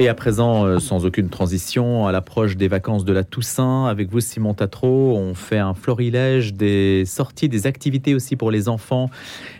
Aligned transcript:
Et 0.00 0.08
à 0.08 0.14
présent, 0.14 0.64
euh, 0.64 0.78
sans 0.78 1.06
aucune 1.06 1.28
transition, 1.28 2.06
à 2.06 2.12
l'approche 2.12 2.56
des 2.56 2.68
vacances 2.68 3.04
de 3.04 3.12
la 3.12 3.24
Toussaint, 3.24 3.86
avec 3.86 4.08
vous 4.10 4.20
Simon 4.20 4.54
Tatro, 4.54 5.16
on 5.16 5.34
fait 5.34 5.58
un 5.58 5.74
florilège 5.74 6.54
des 6.54 7.02
sorties, 7.04 7.48
des 7.48 7.66
activités 7.66 8.14
aussi 8.14 8.36
pour 8.36 8.52
les 8.52 8.68
enfants 8.68 9.10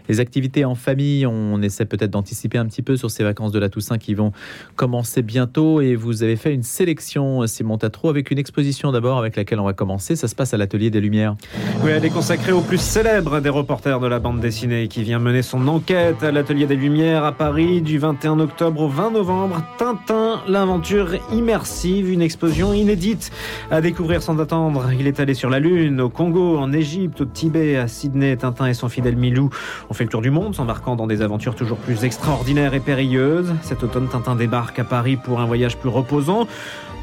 les 0.08 0.20
activités 0.20 0.64
en 0.64 0.74
famille, 0.74 1.26
on 1.26 1.60
essaie 1.62 1.84
peut-être 1.84 2.10
d'anticiper 2.10 2.58
un 2.58 2.66
petit 2.66 2.82
peu 2.82 2.96
sur 2.96 3.10
ces 3.10 3.24
vacances 3.24 3.52
de 3.52 3.58
la 3.58 3.68
Toussaint 3.68 3.98
qui 3.98 4.14
vont 4.14 4.32
commencer 4.76 5.22
bientôt. 5.22 5.80
Et 5.80 5.96
vous 5.96 6.22
avez 6.22 6.36
fait 6.36 6.54
une 6.54 6.62
sélection, 6.62 7.46
Simon 7.46 7.78
Tatro, 7.78 8.08
avec 8.08 8.30
une 8.30 8.38
exposition 8.38 8.92
d'abord 8.92 9.18
avec 9.18 9.36
laquelle 9.36 9.60
on 9.60 9.64
va 9.64 9.72
commencer. 9.72 10.16
Ça 10.16 10.28
se 10.28 10.34
passe 10.34 10.54
à 10.54 10.56
l'Atelier 10.56 10.90
des 10.90 11.00
Lumières. 11.00 11.36
Oui, 11.82 11.90
elle 11.90 12.04
est 12.04 12.10
consacrée 12.10 12.52
au 12.52 12.60
plus 12.60 12.80
célèbre 12.80 13.40
des 13.40 13.48
reporters 13.48 14.00
de 14.00 14.06
la 14.06 14.18
bande 14.18 14.40
dessinée 14.40 14.88
qui 14.88 15.02
vient 15.02 15.18
mener 15.18 15.42
son 15.42 15.68
enquête 15.68 16.22
à 16.22 16.30
l'Atelier 16.30 16.66
des 16.66 16.76
Lumières 16.76 17.24
à 17.24 17.32
Paris 17.32 17.82
du 17.82 17.98
21 17.98 18.40
octobre 18.40 18.82
au 18.82 18.88
20 18.88 19.10
novembre. 19.10 19.62
Tintin, 19.78 20.40
l'aventure 20.48 21.10
immersive, 21.32 22.10
une 22.10 22.22
explosion 22.22 22.72
inédite 22.72 23.30
à 23.70 23.80
découvrir 23.80 24.22
sans 24.22 24.38
attendre. 24.40 24.90
Il 24.98 25.06
est 25.06 25.20
allé 25.20 25.34
sur 25.34 25.50
la 25.50 25.60
Lune, 25.60 26.00
au 26.00 26.08
Congo, 26.08 26.56
en 26.58 26.72
Égypte, 26.72 27.20
au 27.20 27.24
Tibet, 27.24 27.76
à 27.76 27.88
Sydney. 27.88 28.36
Tintin 28.36 28.66
et 28.66 28.74
son 28.74 28.88
fidèle 28.88 29.16
Milou 29.16 29.50
ont 29.90 29.94
fait 29.98 30.04
le 30.04 30.10
tour 30.10 30.22
du 30.22 30.30
monde, 30.30 30.54
s'embarquant 30.54 30.94
dans 30.94 31.08
des 31.08 31.22
aventures 31.22 31.56
toujours 31.56 31.76
plus 31.76 32.04
extraordinaires 32.04 32.72
et 32.72 32.78
périlleuses. 32.78 33.52
Cet 33.62 33.82
automne, 33.82 34.06
Tintin 34.06 34.36
débarque 34.36 34.78
à 34.78 34.84
Paris 34.84 35.16
pour 35.16 35.40
un 35.40 35.44
voyage 35.44 35.76
plus 35.76 35.88
reposant. 35.88 36.46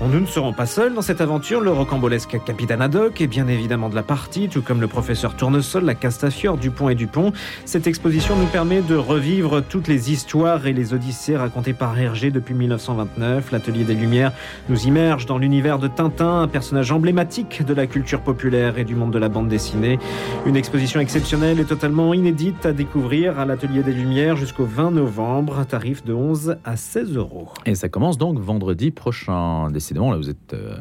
Nous 0.01 0.19
ne 0.19 0.25
serons 0.25 0.51
pas 0.51 0.65
seuls 0.65 0.93
dans 0.93 1.01
cette 1.01 1.21
aventure. 1.21 1.61
Le 1.61 1.71
rocambolesque 1.71 2.37
capitaine 2.45 2.81
Haddock 2.81 3.21
est 3.21 3.27
bien 3.27 3.47
évidemment 3.47 3.87
de 3.87 3.95
la 3.95 4.03
partie, 4.03 4.49
tout 4.49 4.61
comme 4.61 4.81
le 4.81 4.87
professeur 4.87 5.37
Tournesol, 5.37 5.85
la 5.85 5.95
Castafiore, 5.95 6.57
Dupont 6.57 6.89
et 6.89 6.95
Dupont. 6.95 7.31
Cette 7.63 7.87
exposition 7.87 8.35
nous 8.35 8.45
permet 8.45 8.81
de 8.81 8.95
revivre 8.95 9.63
toutes 9.63 9.87
les 9.87 10.11
histoires 10.11 10.67
et 10.67 10.73
les 10.73 10.93
odyssées 10.93 11.37
racontées 11.37 11.73
par 11.73 11.97
Hergé 11.97 12.29
depuis 12.29 12.53
1929. 12.53 13.53
L'Atelier 13.53 13.85
des 13.85 13.93
Lumières 13.93 14.33
nous 14.67 14.85
immerge 14.85 15.25
dans 15.27 15.37
l'univers 15.37 15.79
de 15.79 15.87
Tintin, 15.87 16.41
un 16.41 16.47
personnage 16.49 16.91
emblématique 16.91 17.63
de 17.65 17.73
la 17.73 17.87
culture 17.87 18.19
populaire 18.19 18.77
et 18.77 18.83
du 18.83 18.95
monde 18.95 19.11
de 19.11 19.19
la 19.19 19.29
bande 19.29 19.47
dessinée. 19.47 19.97
Une 20.45 20.57
exposition 20.57 20.99
exceptionnelle 20.99 21.61
et 21.61 21.65
totalement 21.65 22.13
inédite 22.13 22.65
à 22.65 22.73
découvrir 22.73 23.39
à 23.39 23.45
l'Atelier 23.45 23.81
des 23.81 23.93
Lumières 23.93 24.35
jusqu'au 24.35 24.65
20 24.65 24.91
novembre, 24.91 25.65
tarif 25.65 26.03
de 26.03 26.13
11 26.13 26.57
à 26.65 26.75
16 26.75 27.15
euros. 27.15 27.47
Et 27.65 27.75
ça 27.75 27.87
commence 27.87 28.17
donc 28.17 28.39
vendredi 28.39 28.91
prochain 28.91 29.69
décidément, 29.85 30.11
là, 30.11 30.17
vous 30.17 30.31
êtes 30.31 30.53
euh, 30.53 30.77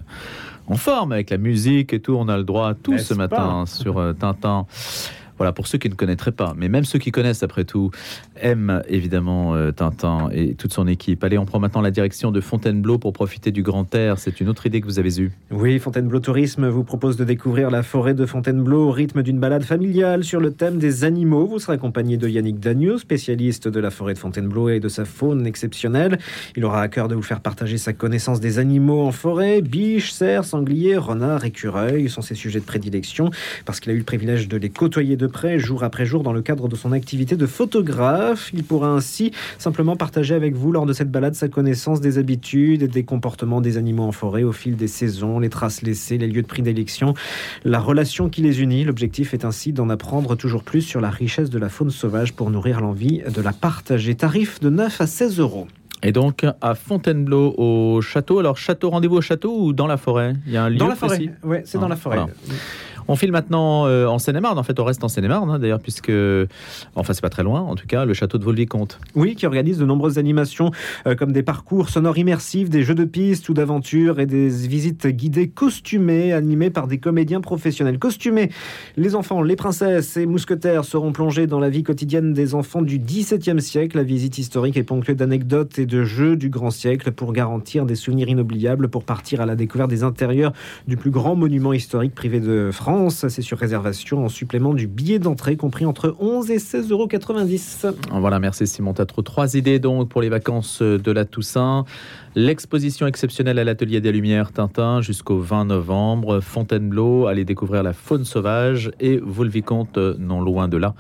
en 0.67 0.77
forme 0.77 1.13
avec 1.13 1.29
la 1.29 1.37
musique 1.37 1.93
et 1.93 2.01
tout. 2.01 2.15
On 2.15 2.29
a 2.29 2.39
le 2.39 2.45
droit 2.45 2.71
à 2.71 2.75
tout 2.75 2.97
ce 2.97 3.13
matin 3.13 3.67
sur 3.67 3.99
euh, 3.99 4.15
Tintin. 4.15 4.67
Voilà, 5.37 5.53
pour 5.53 5.67
ceux 5.67 5.79
qui 5.79 5.89
ne 5.89 5.95
connaîtraient 5.95 6.33
pas, 6.33 6.55
mais 6.57 6.69
même 6.69 6.85
ceux 6.85 6.99
qui 6.99 7.11
connaissent 7.11 7.43
après 7.43 7.65
tout, 7.65 7.91
aiment 8.41 8.83
évidemment 8.89 9.55
euh, 9.55 9.73
Tintin 9.73 10.29
et 10.33 10.55
toute 10.55 10.73
son 10.73 10.87
équipe. 10.87 11.23
Allez, 11.25 11.39
on 11.39 11.45
prend 11.45 11.59
maintenant 11.59 11.81
la 11.81 11.91
direction 11.91 12.31
de 12.31 12.41
Fontainebleau 12.41 12.99
pour 12.99 13.13
profiter 13.13 13.51
du 13.51 13.63
grand 13.63 13.93
air. 13.95 14.19
C'est 14.19 14.41
une 14.41 14.49
autre 14.49 14.67
idée 14.67 14.81
que 14.81 14.87
vous 14.87 14.99
avez 14.99 15.21
eue. 15.21 15.33
Oui, 15.51 15.79
Fontainebleau 15.79 16.21
Tourisme 16.21 16.69
vous 16.69 16.85
propose 16.85 17.17
de 17.17 17.25
découvrir 17.25 17.71
la 17.71 17.83
forêt 17.83 18.15
de 18.15 18.27
Fontainebleau 18.27 18.89
au 18.89 18.91
rythme 18.91 19.23
d'une 19.23 19.39
balade 19.39 19.65
familiale 19.65 20.25
sur 20.25 20.41
le 20.41 20.53
thème 20.53 20.79
des 20.79 21.05
animaux. 21.05 21.47
Vous 21.47 21.59
serez 21.59 21.75
accompagné 21.75 22.17
de 22.17 22.29
Yannick 22.29 22.61
Dagneau, 22.61 22.99
spécialiste 22.99 23.69
de 23.69 23.81
la 23.81 23.91
forêt 23.91 24.15
de 24.15 24.19
Fontainebleau 24.19 24.69
et 24.69 24.81
de 24.81 24.89
sa 24.89 25.05
faune 25.05 25.47
exceptionnelle. 25.47 26.19
Il 26.57 26.65
aura 26.65 26.81
à 26.81 26.89
cœur 26.89 27.09
de 27.09 27.15
vous 27.15 27.23
faire 27.23 27.41
partager 27.41 27.79
sa 27.79 27.93
connaissance 27.93 28.41
des 28.41 28.59
animaux 28.59 29.03
en 29.03 29.13
forêt. 29.13 29.63
Biches, 29.63 30.13
cerfs, 30.13 30.45
sangliers, 30.45 30.97
renards, 30.97 31.45
écureuils 31.45 32.09
sont 32.09 32.23
ses 32.23 32.35
sujets 32.35 32.61
de 32.61 32.65
prédilection 32.65 33.31
parce 33.65 33.81
qu'il 33.81 33.93
a 33.93 33.95
eu 33.95 33.99
le 33.99 34.05
privilège 34.05 34.49
de 34.49 34.57
les 34.57 34.71
côtoyer 34.71 35.17
de 35.17 35.24
près, 35.29 35.59
jour 35.59 35.85
après 35.85 36.07
jour, 36.07 36.23
dans 36.23 36.33
le 36.33 36.43
cadre 36.43 36.69
de 36.69 36.77
son 36.77 36.93
activité 36.93 37.37
de 37.37 37.47
photographe. 37.47 38.51
Il 38.55 38.65
pourra 38.65 38.89
ainsi 38.89 39.33
simplement 39.59 39.97
partager 39.97 40.35
avec 40.35 40.55
vous 40.55 40.73
lors 40.73 40.87
de 40.87 40.93
cette 40.93 41.11
balade 41.11 41.35
sa 41.35 41.49
connaissance 41.49 42.01
des 42.01 42.19
habitudes 42.19 42.83
et 42.83 42.89
des 42.89 43.05
comportements 43.05 43.61
des 43.61 43.77
animaux 43.77 44.05
en 44.05 44.13
forêt 44.13 44.43
au 44.43 44.53
fil 44.53 44.77
des 44.77 44.89
saisons, 44.89 45.39
les 45.39 45.51
traces 45.51 45.83
laissées, 45.83 46.19
les 46.19 46.27
lieux 46.27 46.43
de 46.43 46.47
prédilection, 46.47 47.15
la 47.65 47.81
relation 47.81 48.29
qui 48.29 48.43
les 48.43 48.63
unit. 48.63 48.85
L'objectif 48.85 49.35
est 49.35 49.45
ainsi 49.45 49.73
d'en 49.73 49.89
apprendre 49.89 50.37
toujours 50.37 50.63
plus 50.63 50.83
sur 50.83 51.01
la 51.01 51.11
richesse 51.11 51.51
de 51.51 51.59
la 51.59 51.69
faune 51.69 51.91
sauvage 51.91 52.33
pour 52.33 52.51
nourrir 52.51 52.81
l'envie 52.81 53.23
de 53.23 53.41
la 53.41 53.53
partager. 53.53 54.15
Tarif 54.15 54.61
de 54.61 54.71
9 54.71 55.01
à 55.01 55.07
16 55.07 55.39
euros. 55.41 55.67
Et 56.05 56.13
donc 56.13 56.45
à 56.61 56.75
Fontainebleau 56.75 57.55
au 57.57 58.01
château. 58.03 58.39
Alors 58.39 58.59
château, 58.59 58.91
rendez-vous 58.91 59.17
au 59.17 59.21
château 59.23 59.59
ou 59.59 59.73
dans 59.73 59.87
la 59.87 59.97
forêt? 59.97 60.35
Il 60.47 60.53
y 60.53 60.57
a 60.57 60.65
un 60.65 60.69
lieu 60.69 60.77
Dans 60.77 60.89
la 60.89 60.97
forêt. 60.97 61.31
Oui, 61.43 61.59
c'est 61.65 61.79
dans 61.79 61.89
la 61.89 61.97
forêt. 61.97 62.19
On 63.07 63.17
file 63.17 63.33
maintenant 63.33 63.87
euh, 63.87 64.07
en 64.07 64.19
Seine-et-Marne. 64.19 64.59
En 64.59 64.63
fait, 64.63 64.81
on 64.81 64.85
reste 64.85 65.05
en 65.05 65.09
Seine-et-Marne, 65.09 65.51
hein, 65.51 65.59
d'ailleurs, 65.59 65.81
puisque, 65.81 66.13
enfin, 66.95 67.13
c'est 67.13 67.21
pas 67.21 67.31
très 67.31 67.43
loin, 67.43 67.61
en 67.61 67.75
tout 67.75 67.87
cas, 67.87 68.05
le 68.05 68.15
château 68.15 68.39
de 68.39 68.45
Volvicomte. 68.45 68.99
Oui, 69.15 69.35
qui 69.35 69.47
organise 69.47 69.79
de 69.79 69.85
nombreuses 69.85 70.19
animations, 70.19 70.71
euh, 71.07 71.15
comme 71.15 71.33
des 71.33 71.43
parcours 71.43 71.91
sonores 71.91 72.17
immersifs, 72.17 72.71
des 72.71 72.83
jeux 72.83 72.95
de 72.95 73.05
piste 73.05 73.49
ou 73.49 73.55
d'aventure 73.55 74.21
et 74.21 74.27
des 74.27 74.49
visites 74.49 75.07
guidées 75.07 75.49
costumées, 75.49 76.33
animées 76.33 76.71
par 76.71 76.87
des 76.87 76.99
comédiens 76.99 77.41
professionnels. 77.41 77.99
Costumés, 77.99 78.51
les 78.97 79.15
enfants, 79.15 79.43
les 79.43 79.57
princesses 79.57 80.17
et 80.17 80.25
mousquetaires 80.25 80.85
seront 80.85 81.13
plongés 81.13 81.47
dans 81.47 81.61
la 81.61 81.69
vie 81.69 81.83
quotidienne 81.83 82.33
des 82.33 82.55
enfants 82.55 82.83
du 82.83 82.99
XVIIe 82.99 83.61
siècle. 83.61 83.99
La 83.99 84.03
visite 84.03 84.39
historique 84.39 84.77
est 84.77 84.83
ponctuée 84.83 85.15
d'anecdotes 85.15 85.79
et 85.79 85.87
de 85.87 86.05
jeux 86.05 86.37
du 86.37 86.49
grand 86.49 86.71
siècle 86.71 87.13
pour 87.13 87.33
garantir 87.33 87.85
des 87.85 87.97
souvenirs 87.97 88.29
inoubliables, 88.29 88.89
pour 88.89 89.05
partir 89.05 89.43
à 89.43 89.47
la 89.47 89.57
découverte 89.57 89.91
des 89.91 90.05
intérieurs 90.05 90.53
du 90.89 90.97
plus 90.97 91.11
grand 91.11 91.37
monument 91.37 91.73
historique 91.73 92.15
privé 92.15 92.41
de 92.41 92.71
France 92.73 92.94
c'est 93.11 93.43
sur 93.43 93.59
réservation 93.59 94.25
en 94.25 94.29
supplément 94.29 94.75
du 94.75 94.87
billet 94.87 95.19
d'entrée 95.19 95.57
compris 95.57 95.87
entre 95.87 96.15
11 96.19 96.51
et 96.51 96.59
16,90 96.59 96.91
euros. 96.93 97.97
Voilà, 98.13 98.39
merci 98.39 98.67
Simon 98.67 98.93
Tatro. 98.93 99.23
Trois 99.23 99.57
idées 99.57 99.79
donc 99.79 100.09
pour 100.09 100.21
les 100.21 100.29
vacances 100.29 100.83
de 100.83 101.13
la 101.13 101.25
Toussaint. 101.25 101.85
L'exposition 102.37 103.07
exceptionnelle 103.07 103.61
à 103.61 103.65
l'Atelier 103.65 104.01
des 104.01 104.11
Lumières 104.11 104.51
Tintin 104.51 105.01
jusqu'au 105.01 105.39
20 105.39 105.67
novembre. 105.67 106.41
Fontainebleau, 106.41 107.29
allez 107.29 107.45
découvrir 107.45 107.85
la 107.85 107.93
faune 107.93 108.25
sauvage 108.25 108.91
et 108.99 109.19
Volvicomte, 109.23 109.97
non 109.97 110.41
loin 110.41 110.67
de 110.67 110.77
là 110.77 110.97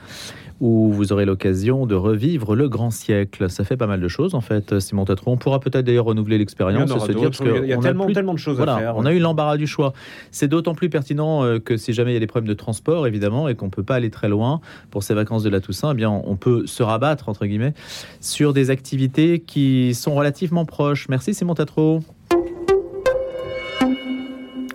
où 0.60 0.90
vous 0.92 1.12
aurez 1.12 1.24
l'occasion 1.24 1.86
de 1.86 1.94
revivre 1.94 2.54
le 2.54 2.68
grand 2.68 2.90
siècle. 2.90 3.50
Ça 3.50 3.64
fait 3.64 3.76
pas 3.76 3.86
mal 3.86 4.00
de 4.00 4.08
choses 4.08 4.34
en 4.34 4.40
fait, 4.40 4.78
Simon 4.80 5.04
Tatron. 5.04 5.32
On 5.32 5.36
pourra 5.36 5.60
peut-être 5.60 5.84
d'ailleurs 5.84 6.04
renouveler 6.04 6.38
l'expérience 6.38 6.90
et 6.90 7.00
se 7.00 7.12
dire 7.12 7.30
il 7.62 7.68
y 7.68 7.72
a, 7.72 7.78
tellement, 7.78 8.06
tellement, 8.06 8.34
de 8.34 8.38
choses 8.38 8.60
à 8.60 8.78
faire. 8.78 8.96
On 8.96 9.04
a 9.04 9.12
eu 9.12 9.18
l'embarras 9.18 9.56
du 9.56 9.66
choix. 9.66 9.92
C'est 10.30 10.48
d'autant 10.48 10.74
plus 10.74 10.88
pertinent 10.88 11.44
euh, 11.44 11.58
que 11.58 11.76
si 11.76 11.92
jamais 11.92 12.12
il 12.12 12.14
y 12.14 12.16
a 12.16 12.20
des 12.20 12.26
problèmes 12.26 12.48
de 12.48 12.54
transport 12.54 13.06
évidemment 13.06 13.48
et 13.48 13.54
qu'on 13.54 13.70
peut 13.70 13.82
pas 13.82 13.96
aller 13.96 14.10
très 14.10 14.28
loin 14.28 14.60
pour 14.90 15.02
ces 15.02 15.14
vacances 15.14 15.42
de 15.42 15.50
la 15.50 15.60
Toussaint, 15.60 15.92
eh 15.92 15.94
bien 15.94 16.10
on 16.10 16.36
peut 16.36 16.66
se 16.66 16.82
rabattre 16.82 17.28
entre 17.28 17.46
guillemets 17.46 17.74
sur 18.20 18.52
des 18.52 18.70
activités 18.70 19.40
qui 19.40 19.94
sont 19.94 20.14
relativement 20.14 20.64
proches. 20.64 21.08
Merci 21.08 21.23
Simon 21.32 21.54
Tatro. 21.54 22.02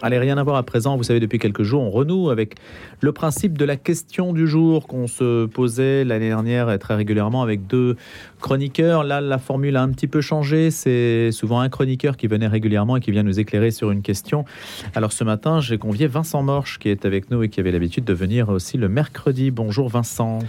Allez, 0.02 0.18
rien 0.18 0.38
à 0.38 0.44
voir 0.44 0.56
à 0.56 0.64
présent. 0.64 0.96
Vous 0.96 1.04
savez, 1.04 1.20
depuis 1.20 1.40
quelques 1.40 1.64
jours, 1.64 1.82
on 1.82 1.90
renoue 1.90 2.30
avec 2.30 2.56
le 3.02 3.12
principe 3.12 3.58
de 3.58 3.66
la 3.66 3.76
question 3.76 4.32
du 4.32 4.48
jour 4.48 4.88
qu'on 4.88 5.08
se 5.08 5.46
posait 5.46 6.06
l'année 6.06 6.30
dernière 6.30 6.80
très 6.80 6.96
régulièrement 6.96 7.42
avec 7.42 7.68
deux 7.68 7.98
chroniqueurs. 8.40 9.04
Là, 9.04 9.20
la 9.20 9.38
formule 9.38 9.76
a 9.76 9.82
un 9.82 9.90
petit 9.90 10.08
peu 10.08 10.22
changé. 10.22 10.72
C'est 10.72 11.32
souvent 11.34 11.60
un 11.60 11.68
chroniqueur 11.68 12.16
qui 12.16 12.28
venait 12.28 12.48
régulièrement 12.48 12.96
et 12.96 13.02
qui 13.02 13.12
vient 13.12 13.24
nous 13.24 13.42
éclairer 13.42 13.72
sur 13.72 13.92
une 13.92 14.02
question. 14.02 14.46
Alors 14.96 15.12
ce 15.12 15.26
matin, 15.26 15.60
j'ai 15.60 15.78
convié 15.78 16.08
Vincent 16.08 16.44
Morche 16.44 16.80
qui 16.80 16.88
est 16.88 17.06
avec 17.06 17.30
nous 17.30 17.44
et 17.44 17.50
qui 17.50 17.60
avait 17.60 17.72
l'habitude 17.72 18.06
de 18.06 18.14
venir 18.14 18.48
aussi 18.48 18.78
le 18.78 18.88
mercredi. 18.88 19.52
Bonjour 19.52 19.90
Vincent. 19.90 20.40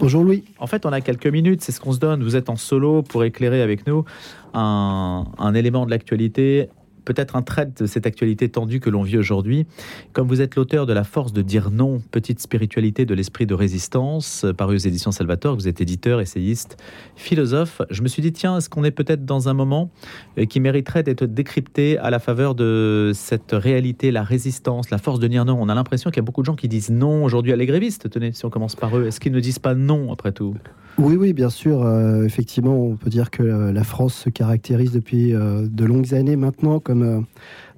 Bonjour 0.00 0.22
Louis. 0.22 0.44
En 0.58 0.66
fait, 0.66 0.84
on 0.84 0.92
a 0.92 1.00
quelques 1.00 1.26
minutes, 1.26 1.62
c'est 1.62 1.72
ce 1.72 1.80
qu'on 1.80 1.92
se 1.92 1.98
donne. 1.98 2.22
Vous 2.22 2.36
êtes 2.36 2.50
en 2.50 2.56
solo 2.56 3.02
pour 3.02 3.24
éclairer 3.24 3.62
avec 3.62 3.86
nous 3.86 4.04
un, 4.52 5.24
un 5.38 5.54
élément 5.54 5.86
de 5.86 5.90
l'actualité 5.90 6.68
peut-être 7.08 7.36
un 7.36 7.42
trait 7.42 7.72
de 7.74 7.86
cette 7.86 8.06
actualité 8.06 8.50
tendue 8.50 8.80
que 8.80 8.90
l'on 8.90 9.02
vit 9.02 9.16
aujourd'hui. 9.16 9.66
Comme 10.12 10.28
vous 10.28 10.42
êtes 10.42 10.56
l'auteur 10.56 10.84
de 10.84 10.92
La 10.92 11.04
force 11.04 11.32
de 11.32 11.40
dire 11.40 11.70
non, 11.70 12.02
petite 12.10 12.38
spiritualité 12.38 13.06
de 13.06 13.14
l'esprit 13.14 13.46
de 13.46 13.54
résistance, 13.54 14.44
paru 14.58 14.74
aux 14.74 14.78
éditions 14.78 15.10
Salvatore, 15.10 15.54
vous 15.54 15.68
êtes 15.68 15.80
éditeur, 15.80 16.20
essayiste, 16.20 16.76
philosophe, 17.16 17.80
je 17.88 18.02
me 18.02 18.08
suis 18.08 18.20
dit, 18.20 18.32
tiens, 18.32 18.58
est-ce 18.58 18.68
qu'on 18.68 18.84
est 18.84 18.90
peut-être 18.90 19.24
dans 19.24 19.48
un 19.48 19.54
moment 19.54 19.90
euh, 20.36 20.44
qui 20.44 20.60
mériterait 20.60 21.02
d'être 21.02 21.24
décrypté 21.24 21.96
à 21.96 22.10
la 22.10 22.18
faveur 22.18 22.54
de 22.54 23.12
cette 23.14 23.52
réalité, 23.52 24.10
la 24.10 24.22
résistance, 24.22 24.90
la 24.90 24.98
force 24.98 25.18
de 25.18 25.28
dire 25.28 25.46
non? 25.46 25.56
On 25.58 25.70
a 25.70 25.74
l'impression 25.74 26.10
qu'il 26.10 26.18
y 26.18 26.24
a 26.24 26.26
beaucoup 26.26 26.42
de 26.42 26.46
gens 26.46 26.56
qui 26.56 26.68
disent 26.68 26.90
non 26.90 27.24
aujourd'hui 27.24 27.52
à 27.54 27.56
les 27.56 27.66
grévistes. 27.66 28.10
Tenez, 28.10 28.32
si 28.32 28.44
on 28.44 28.50
commence 28.50 28.76
par 28.76 28.94
eux, 28.98 29.06
est-ce 29.06 29.18
qu'ils 29.18 29.32
ne 29.32 29.40
disent 29.40 29.60
pas 29.60 29.74
non 29.74 30.12
après 30.12 30.32
tout? 30.32 30.54
Oui, 30.98 31.14
oui, 31.14 31.32
bien 31.32 31.48
sûr. 31.48 31.84
Euh, 31.84 32.24
effectivement, 32.24 32.76
on 32.76 32.96
peut 32.96 33.08
dire 33.08 33.30
que 33.30 33.44
euh, 33.44 33.72
la 33.72 33.84
France 33.84 34.14
se 34.14 34.30
caractérise 34.30 34.90
depuis 34.90 35.32
euh, 35.32 35.68
de 35.70 35.84
longues 35.84 36.12
années 36.12 36.34
maintenant 36.34 36.80
comme 36.80 36.97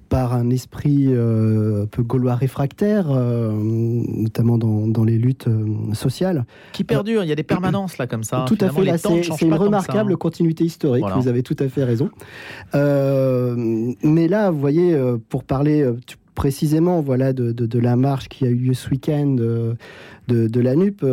par 0.09 0.35
un 0.35 0.51
esprit 0.51 1.09
un 1.15 1.87
peu 1.87 2.03
gaulois 2.03 2.35
réfractaire, 2.35 3.09
notamment 3.09 4.59
dans, 4.59 5.05
les 5.05 5.19
luttes 5.19 5.47
sociales. 5.93 6.45
Qui 6.73 6.85
perdure, 6.85 7.23
il 7.23 7.29
y 7.29 7.33
a 7.33 7.37
des 7.37 7.45
permanences 7.45 7.97
là 7.97 8.07
comme 8.07 8.25
ça. 8.25 8.45
Tout 8.49 8.59
à 8.61 8.71
fait, 8.71 8.99
c'est 8.99 9.43
une 9.43 9.55
remarquable 9.55 10.13
hein. 10.13 10.17
continuité 10.17 10.65
historique, 10.65 11.05
vous 11.17 11.29
avez 11.29 11.43
tout 11.43 11.57
à 11.61 11.69
fait 11.69 11.85
raison. 11.85 12.11
mais 12.75 14.29
là, 14.29 14.51
vous 14.51 14.59
voyez, 14.59 14.99
pour 15.29 15.45
parler 15.45 15.89
précisément 16.35 17.03
voilà, 17.03 17.33
de, 17.33 17.53
de, 17.53 17.79
la 17.79 17.97
marche 17.97 18.29
qui 18.29 18.47
a 18.47 18.49
eu 18.49 18.55
lieu 18.55 18.75
ce 18.75 18.89
week-end 18.89 19.37
de, 20.29 20.61
la 20.61 20.75
NUP 20.75 21.05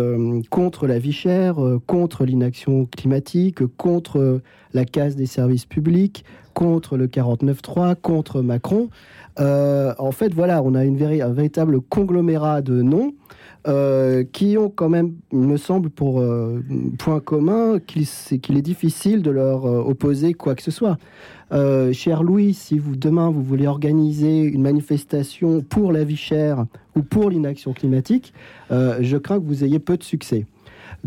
contre 0.49 0.87
la 0.87 0.99
vie 0.99 1.11
chère, 1.11 1.57
contre 1.85 2.25
l'inaction 2.25 2.85
climatique, 2.85 3.65
contre 3.77 4.41
la 4.73 4.85
casse 4.85 5.15
des 5.15 5.25
services 5.25 5.65
publics, 5.65 6.23
contre 6.57 6.97
le 6.97 7.05
49-3, 7.05 7.95
contre 8.01 8.41
Macron. 8.41 8.89
en 9.37 10.11
fait, 10.11 10.33
voilà, 10.33 10.63
on 10.63 10.73
a 10.73 10.79
un 10.79 10.95
véritable 10.95 11.81
conglomérat 11.81 12.63
de 12.63 12.81
noms 12.81 13.13
euh, 13.67 14.23
qui 14.23 14.57
ont 14.57 14.69
quand 14.69 14.87
même, 14.87 15.15
me 15.33 15.57
semble, 15.57 15.89
pour 15.89 16.21
euh, 16.21 16.63
point 16.97 17.19
commun 17.19 17.79
qu'il 17.85 18.03
est, 18.03 18.61
difficile 18.61 19.21
de 19.21 19.29
leur 19.29 19.65
euh, 19.65 19.81
opposer 19.81 20.33
quoi 20.33 20.55
que 20.55 20.63
ce 20.63 20.71
soit. 20.71 20.97
cher 21.91 22.23
Louis, 22.23 22.53
si 22.53 22.79
vous 22.79 22.95
demain 22.95 23.29
vous 23.29 23.43
voulez 23.43 23.67
organiser 23.67 24.43
une 24.43 24.61
manifestation 24.61 25.61
pour 25.61 25.91
la 25.91 26.05
vie 26.05 26.15
chère 26.15 26.65
ou 26.95 27.01
pour 27.01 27.29
l'inaction 27.29 27.73
climatique, 27.73 28.33
je 28.69 29.17
crains 29.17 29.39
que 29.39 29.45
vous 29.45 29.65
ayez 29.65 29.79
peu 29.79 29.97
de 29.97 30.03
succès. 30.03 30.45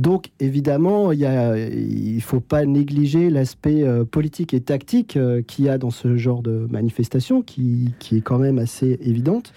Donc 0.01 0.31
évidemment, 0.41 1.13
il 1.13 2.15
ne 2.17 2.21
faut 2.21 2.41
pas 2.41 2.65
négliger 2.65 3.31
l'aspect 3.31 3.85
politique 4.11 4.55
et 4.55 4.61
tactique 4.61 5.17
qu'il 5.47 5.65
y 5.65 5.69
a 5.69 5.79
dans 5.79 5.91
ce 5.91 6.17
genre 6.17 6.43
de 6.43 6.67
manifestation, 6.71 7.43
qui, 7.43 7.93
qui 8.01 8.17
est 8.17 8.21
quand 8.23 8.39
même 8.39 8.59
assez 8.59 8.99
évidente. 9.03 9.53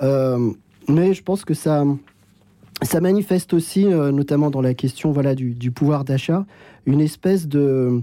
mais 0.00 1.14
je 1.14 1.22
pense 1.22 1.44
que 1.44 1.54
ça, 1.54 1.84
ça 2.82 3.00
manifeste 3.00 3.54
aussi, 3.54 3.86
euh, 3.86 4.10
notamment 4.10 4.50
dans 4.50 4.60
la 4.60 4.74
question 4.74 5.12
voilà, 5.12 5.34
du, 5.34 5.70
pouvoir 5.70 6.04
d'achat, 6.04 6.44
une 6.86 7.00
espèce 7.00 7.46
de, 7.46 8.02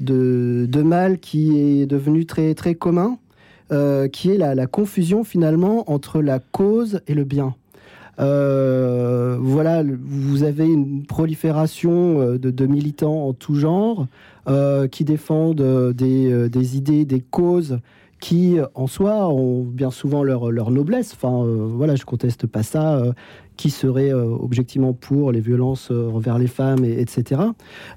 de, 0.00 0.82
mal 0.82 1.18
qui 1.18 1.58
est 1.58 1.86
devenu 1.86 2.26
très, 2.26 2.54
très 2.54 2.74
commun, 2.74 3.18
euh, 3.72 4.08
qui 4.08 4.30
est 4.30 4.38
la, 4.38 4.66
confusion 4.66 5.24
finalement 5.24 5.90
entre 5.90 6.22
la 6.22 6.38
cause 6.38 7.00
et 7.06 7.14
le 7.14 7.24
bien. 7.24 7.54
Euh, 8.20 9.38
voilà, 9.40 9.82
vous 10.02 10.42
avez 10.42 10.66
une 10.66 11.04
prolifération 11.06 12.36
de, 12.36 12.66
militants 12.66 13.28
en 13.28 13.32
tout 13.32 13.54
genre 13.54 14.06
qui 14.90 15.04
défendent 15.04 15.92
des, 15.92 16.76
idées, 16.76 17.04
des 17.04 17.20
causes 17.20 17.78
qui, 18.20 18.58
en 18.74 18.86
soi, 18.86 19.28
ont 19.28 19.62
bien 19.62 19.90
souvent 19.90 20.22
leur, 20.22 20.70
noblesse. 20.70 21.12
Enfin, 21.14 21.44
voilà, 21.44 21.96
je 21.96 22.04
conteste 22.04 22.46
pas 22.46 22.62
ça 22.62 23.02
qui 23.56 23.70
serait 23.70 24.12
euh, 24.12 24.24
objectivement 24.24 24.92
pour 24.92 25.32
les 25.32 25.40
violences 25.40 25.90
euh, 25.90 26.10
envers 26.10 26.38
les 26.38 26.46
femmes, 26.46 26.84
et, 26.84 27.00
etc. 27.00 27.40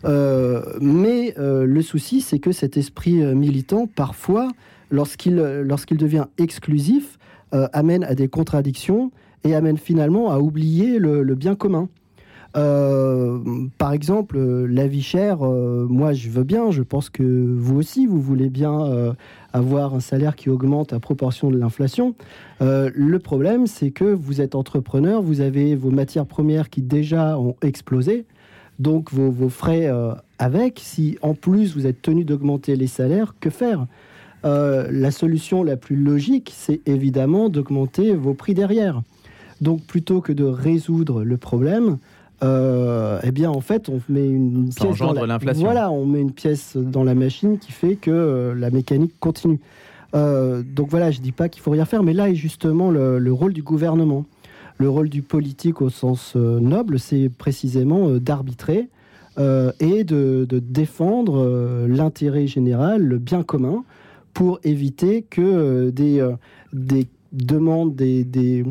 Euh, 0.03 0.61
mais 0.81 1.33
le 1.37 1.81
souci, 1.81 2.21
c'est 2.21 2.39
que 2.39 2.51
cet 2.51 2.77
esprit 2.77 3.15
militant, 3.35 3.87
parfois, 3.87 4.49
lorsqu'il 4.89 5.35
lorsqu'il 5.35 5.97
devient 5.97 6.25
exclusif, 6.37 7.17
amène 7.51 8.03
à 8.03 8.15
des 8.15 8.27
contradictions 8.27 9.11
et 9.45 9.55
amène 9.55 9.77
finalement 9.77 10.31
à 10.31 10.39
oublier 10.39 10.99
le 10.99 11.35
bien 11.35 11.55
commun. 11.55 11.87
Euh, 12.55 13.39
par 13.77 13.91
exemple, 13.91 14.37
euh, 14.37 14.65
la 14.65 14.87
vie 14.87 15.01
chère, 15.01 15.45
euh, 15.45 15.85
moi 15.89 16.13
je 16.13 16.29
veux 16.29 16.43
bien, 16.43 16.71
je 16.71 16.83
pense 16.83 17.09
que 17.09 17.23
vous 17.23 17.77
aussi, 17.77 18.05
vous 18.05 18.21
voulez 18.21 18.49
bien 18.49 19.15
avoir 19.53 19.93
un 19.93 19.99
salaire 19.99 20.35
qui 20.35 20.49
augmente 20.49 20.93
à 20.93 20.99
proportion 20.99 21.49
de 21.49 21.57
l'inflation. 21.57 22.15
le 22.61 23.17
problème, 23.17 23.67
c'est 23.67 23.91
que 23.91 24.05
vous 24.05 24.41
êtes 24.41 24.55
entrepreneur, 24.55 25.21
vous 25.21 25.41
avez 25.41 25.75
vos 25.75 25.91
matières 25.91 26.25
premières 26.25 26.69
qui 26.69 26.81
déjà 26.81 27.37
ont 27.37 27.55
explosé, 27.61 28.25
donc 28.79 29.11
vos, 29.13 29.31
vos 29.31 29.49
frais 29.49 29.89
avec. 30.39 30.79
Si 30.83 31.17
en 31.21 31.33
plus 31.33 31.75
vous 31.75 31.87
êtes 31.87 32.01
tenu 32.01 32.25
d'augmenter 32.25 32.75
les 32.75 32.87
salaires, 32.87 33.35
que 33.39 33.49
faire? 33.49 33.87
La 34.43 35.11
solution 35.11 35.63
la 35.63 35.77
plus 35.77 35.95
logique, 35.95 36.51
c'est 36.55 36.81
évidemment 36.87 37.49
d'augmenter 37.49 38.13
vos 38.13 38.33
prix 38.33 38.53
derrière. 38.53 39.01
Donc 39.61 39.83
plutôt 39.83 40.21
que 40.21 40.33
de 40.33 40.43
résoudre 40.43 41.23
le 41.23 41.37
problème, 41.37 41.97
euh, 42.43 43.19
eh 43.23 43.31
bien 43.31 43.49
en 43.49 43.61
fait 43.61 43.87
on 43.87 44.01
met 44.09 44.27
une 44.27 44.69
pièce 44.69 44.97
dans 44.97 45.13
la... 45.25 45.37
voilà 45.37 45.89
on 45.89 46.05
met 46.05 46.19
une 46.19 46.33
pièce 46.33 46.75
dans 46.75 47.05
la 47.05 47.15
machine 47.15 47.57
qui 47.57 47.71
fait 47.71 47.95
que 47.95 48.11
euh, 48.11 48.53
la 48.53 48.71
mécanique 48.71 49.13
continue. 49.21 49.61
Euh, 50.15 50.61
donc 50.61 50.89
voilà 50.89 51.11
je 51.11 51.21
dis 51.21 51.31
pas 51.31 51.47
qu'il 51.47 51.61
faut 51.61 51.71
rien 51.71 51.85
faire 51.85 52.03
mais 52.03 52.13
là 52.13 52.29
est 52.29 52.35
justement 52.35 52.91
le, 52.91 53.31
rôle 53.31 53.53
du 53.53 53.63
gouvernement. 53.63 54.25
Le 54.77 54.89
rôle 54.89 55.07
du 55.07 55.21
politique 55.21 55.81
au 55.81 55.89
sens 55.89 56.35
noble 56.35 56.99
c'est 56.99 57.29
précisément 57.29 58.09
d'arbitrer 58.17 58.89
et 59.37 60.03
de, 60.03 60.45
défendre 60.51 61.87
l'intérêt 61.87 62.47
général 62.47 63.01
le 63.01 63.17
bien 63.17 63.43
commun 63.43 63.85
pour 64.33 64.59
éviter 64.65 65.21
que 65.21 65.89
des, 65.89 66.25
des 66.73 67.07
demandes 67.35 67.95
des, 67.95 68.23
des 68.23 68.63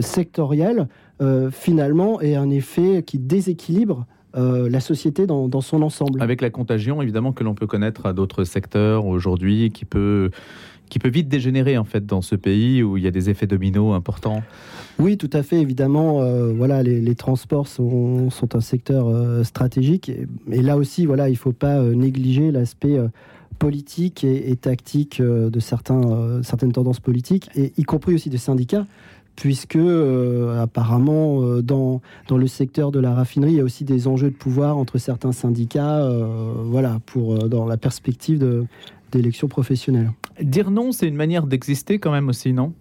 sectorielles 0.00 0.88
euh, 1.20 1.50
finalement, 1.50 2.20
est 2.20 2.36
un 2.36 2.48
effet 2.48 3.02
qui 3.02 3.18
déséquilibre 3.18 4.06
euh, 4.36 4.70
la 4.70 4.78
société 4.78 5.26
dans, 5.26 5.60
son 5.60 5.82
ensemble. 5.82 6.22
Avec 6.22 6.40
la 6.40 6.50
contagion, 6.50 7.02
évidemment, 7.02 7.32
que 7.32 7.42
l'on 7.42 7.54
peut 7.54 7.66
connaître 7.66 8.06
à 8.06 8.12
d'autres 8.12 8.44
secteurs 8.44 9.04
aujourd'hui, 9.04 9.70
qui 9.70 9.84
peut, 9.84 10.30
qui 10.90 11.00
peut 11.00 11.08
vite 11.08 11.28
dégénérer, 11.28 11.76
en 11.76 11.82
fait, 11.82 12.06
dans 12.06 12.22
ce 12.22 12.36
pays 12.36 12.84
où 12.84 12.96
il 12.96 13.02
y 13.02 13.08
a 13.08 13.10
des 13.10 13.30
effets 13.30 13.48
dominos 13.48 13.96
importants. 13.96 14.44
Oui, 15.00 15.16
tout 15.16 15.30
à 15.32 15.42
fait, 15.42 15.60
évidemment. 15.60 16.22
Euh, 16.22 16.52
voilà, 16.52 16.84
les, 16.84 17.14
transports 17.16 17.66
sont, 17.66 18.30
sont, 18.30 18.54
un 18.54 18.60
secteur 18.60 19.44
stratégique. 19.44 20.12
Et, 20.52 20.62
là 20.62 20.76
aussi, 20.76 21.04
voilà, 21.04 21.28
il 21.28 21.32
ne 21.32 21.38
faut 21.38 21.52
pas 21.52 21.82
négliger 21.82 22.52
l'aspect 22.52 22.96
politique 23.58 24.24
et, 24.24 24.54
tactique 24.56 25.20
de 25.20 25.60
certains, 25.60 26.42
certaines 26.42 26.72
tendances 26.72 27.00
politiques, 27.00 27.50
et 27.54 27.72
y 27.76 27.82
compris 27.82 28.14
aussi 28.14 28.30
des 28.30 28.38
syndicats 28.38 28.86
puisque 29.38 29.76
euh, 29.76 30.60
apparemment 30.60 31.42
euh, 31.42 31.62
dans, 31.62 32.00
dans 32.26 32.36
le 32.36 32.48
secteur 32.48 32.90
de 32.90 32.98
la 32.98 33.14
raffinerie, 33.14 33.52
il 33.52 33.56
y 33.58 33.60
a 33.60 33.64
aussi 33.64 33.84
des 33.84 34.08
enjeux 34.08 34.30
de 34.30 34.36
pouvoir 34.36 34.76
entre 34.76 34.98
certains 34.98 35.30
syndicats, 35.30 36.00
euh, 36.00 36.54
voilà, 36.64 36.98
pour, 37.06 37.48
dans 37.48 37.64
la 37.64 37.76
perspective 37.76 38.66
d'élections 39.12 39.46
professionnelles. 39.46 40.10
Dire 40.42 40.72
non, 40.72 40.90
c'est 40.90 41.06
une 41.06 41.14
manière 41.14 41.46
d'exister 41.46 42.00
quand 42.00 42.10
même 42.10 42.28
aussi, 42.28 42.52
non? 42.52 42.72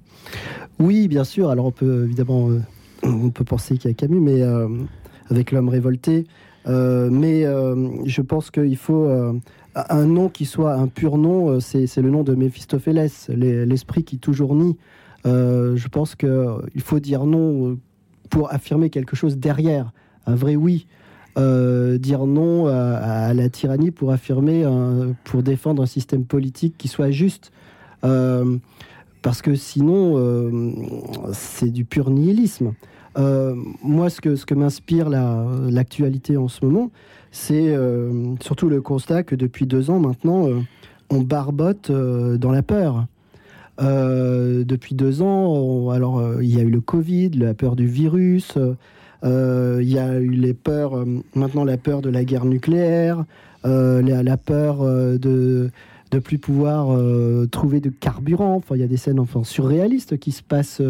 Oui, 0.80 1.08
bien 1.08 1.24
sûr. 1.24 1.52
Alors 1.52 1.68
on 1.68 1.72
peut 1.72 2.06
évidemment, 2.06 2.50
on 3.04 3.30
peut 3.30 3.44
penser 3.44 3.78
qu'il 3.78 3.92
y 3.92 3.94
a 3.94 3.96
Camus, 3.96 4.20
mais 4.20 4.42
avec 5.30 5.52
l'homme 5.52 5.70
révolté. 5.70 6.26
mais 6.66 7.44
je 7.44 8.22
pense 8.22 8.52
qu'il 8.52 8.78
faut 8.78 9.08
un 9.90 10.06
nom 10.06 10.30
qui 10.30 10.46
soit 10.46 10.74
un 10.74 10.88
pur 10.88 11.18
nom, 11.18 11.60
c'est 11.60 11.98
le 11.98 12.10
nom 12.10 12.24
de 12.24 12.36
Méphistophélès, 12.36 13.30
l'esprit 13.30 14.04
qui 14.04 14.18
toujours 14.20 14.56
nie. 14.56 14.78
Euh, 15.26 15.76
je 15.76 15.88
pense 15.88 16.16
qu'il 16.16 16.82
faut 16.82 17.00
dire 17.00 17.26
non 17.26 17.72
euh, 17.72 17.78
pour 18.30 18.54
affirmer 18.54 18.90
quelque 18.90 19.16
chose 19.16 19.38
derrière, 19.38 19.92
un 20.26 20.36
vrai 20.36 20.56
oui. 20.56 20.88
Euh, 21.38 22.00
dire 22.00 22.26
non 22.26 22.66
à, 22.66 23.32
la 23.36 23.50
tyrannie 23.50 23.92
pour 23.92 24.12
affirmer, 24.12 24.66
pour 25.24 25.44
défendre 25.44 25.84
un 25.84 25.86
système 25.86 26.26
politique 26.26 26.76
qui 26.80 26.88
soit 26.88 27.12
juste. 27.12 27.52
parce 28.02 29.42
que 29.44 29.54
sinon, 29.54 30.74
c'est 31.34 31.70
du 31.70 31.86
pur 31.86 32.10
nihilisme. 32.10 32.74
moi, 33.16 34.10
ce 34.10 34.20
que, 34.20 34.36
ce 34.36 34.48
que 34.48 34.56
m'inspire 34.56 35.10
l'actualité 35.10 36.38
en 36.38 36.48
ce 36.48 36.66
moment, 36.66 36.90
c'est 37.38 37.76
surtout 38.42 38.70
le 38.70 38.82
constat 38.82 39.24
que 39.24 39.36
depuis 39.36 39.66
deux 39.66 39.90
ans 39.90 40.00
maintenant, 40.00 40.48
on 41.10 41.22
barbote 41.22 41.92
dans 41.92 42.52
la 42.52 42.64
peur. 42.64 43.08
Euh, 43.80 44.64
depuis 44.64 44.96
deux 44.96 45.22
ans, 45.22 45.90
alors 45.92 46.20
euh, 46.20 46.40
il 46.42 46.56
y 46.56 46.60
a 46.60 46.64
eu 46.64 46.70
le 46.70 46.82
Covid, 46.82 47.30
la 47.32 47.54
peur 47.54 47.76
du 47.76 47.86
virus, 47.86 48.58
euh, 49.24 49.80
il 49.82 49.90
y 49.90 50.00
a 50.00 50.20
eu 50.20 50.32
les 50.32 50.54
peurs, 50.56 51.06
maintenant 51.36 51.64
la 51.64 51.78
peur 51.78 52.02
de 52.02 52.10
la 52.10 52.24
guerre 52.24 52.46
nucléaire, 52.46 53.26
la, 53.64 54.38
peur 54.38 54.84
de 54.84 55.70
de 56.10 56.20
plus 56.20 56.38
pouvoir 56.38 56.98
trouver 57.52 57.82
de 57.82 57.90
carburant. 57.90 58.56
Enfin, 58.56 58.76
il 58.76 58.82
y 58.82 58.84
a 58.84 58.88
des 58.88 58.98
scènes 58.98 59.20
enfin 59.20 59.44
surréalistes 59.44 60.18
qui 60.18 60.32
se 60.32 60.42
passent. 60.42 60.82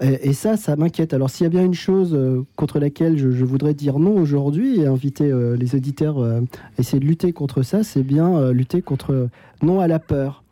Et, 0.00 0.32
ça, 0.34 0.56
ça 0.56 0.76
m'inquiète. 0.76 1.14
Alors, 1.14 1.30
s'il 1.30 1.44
y 1.44 1.46
a 1.46 1.50
bien 1.50 1.64
une 1.64 1.74
chose 1.74 2.18
contre 2.54 2.78
laquelle 2.78 3.16
je, 3.16 3.44
voudrais 3.44 3.72
dire 3.72 3.98
non 3.98 4.14
aujourd'hui 4.16 4.80
et 4.80 4.86
inviter 4.86 5.32
les 5.58 5.74
auditeurs 5.74 6.22
à 6.22 6.40
essayer 6.78 7.00
de 7.00 7.06
lutter 7.06 7.32
contre 7.32 7.62
ça, 7.62 7.82
c'est 7.82 8.02
bien 8.02 8.52
lutter 8.52 8.82
contre 8.82 9.28
non 9.62 9.80
à 9.80 9.88
la 9.88 9.98
peur. 9.98 10.42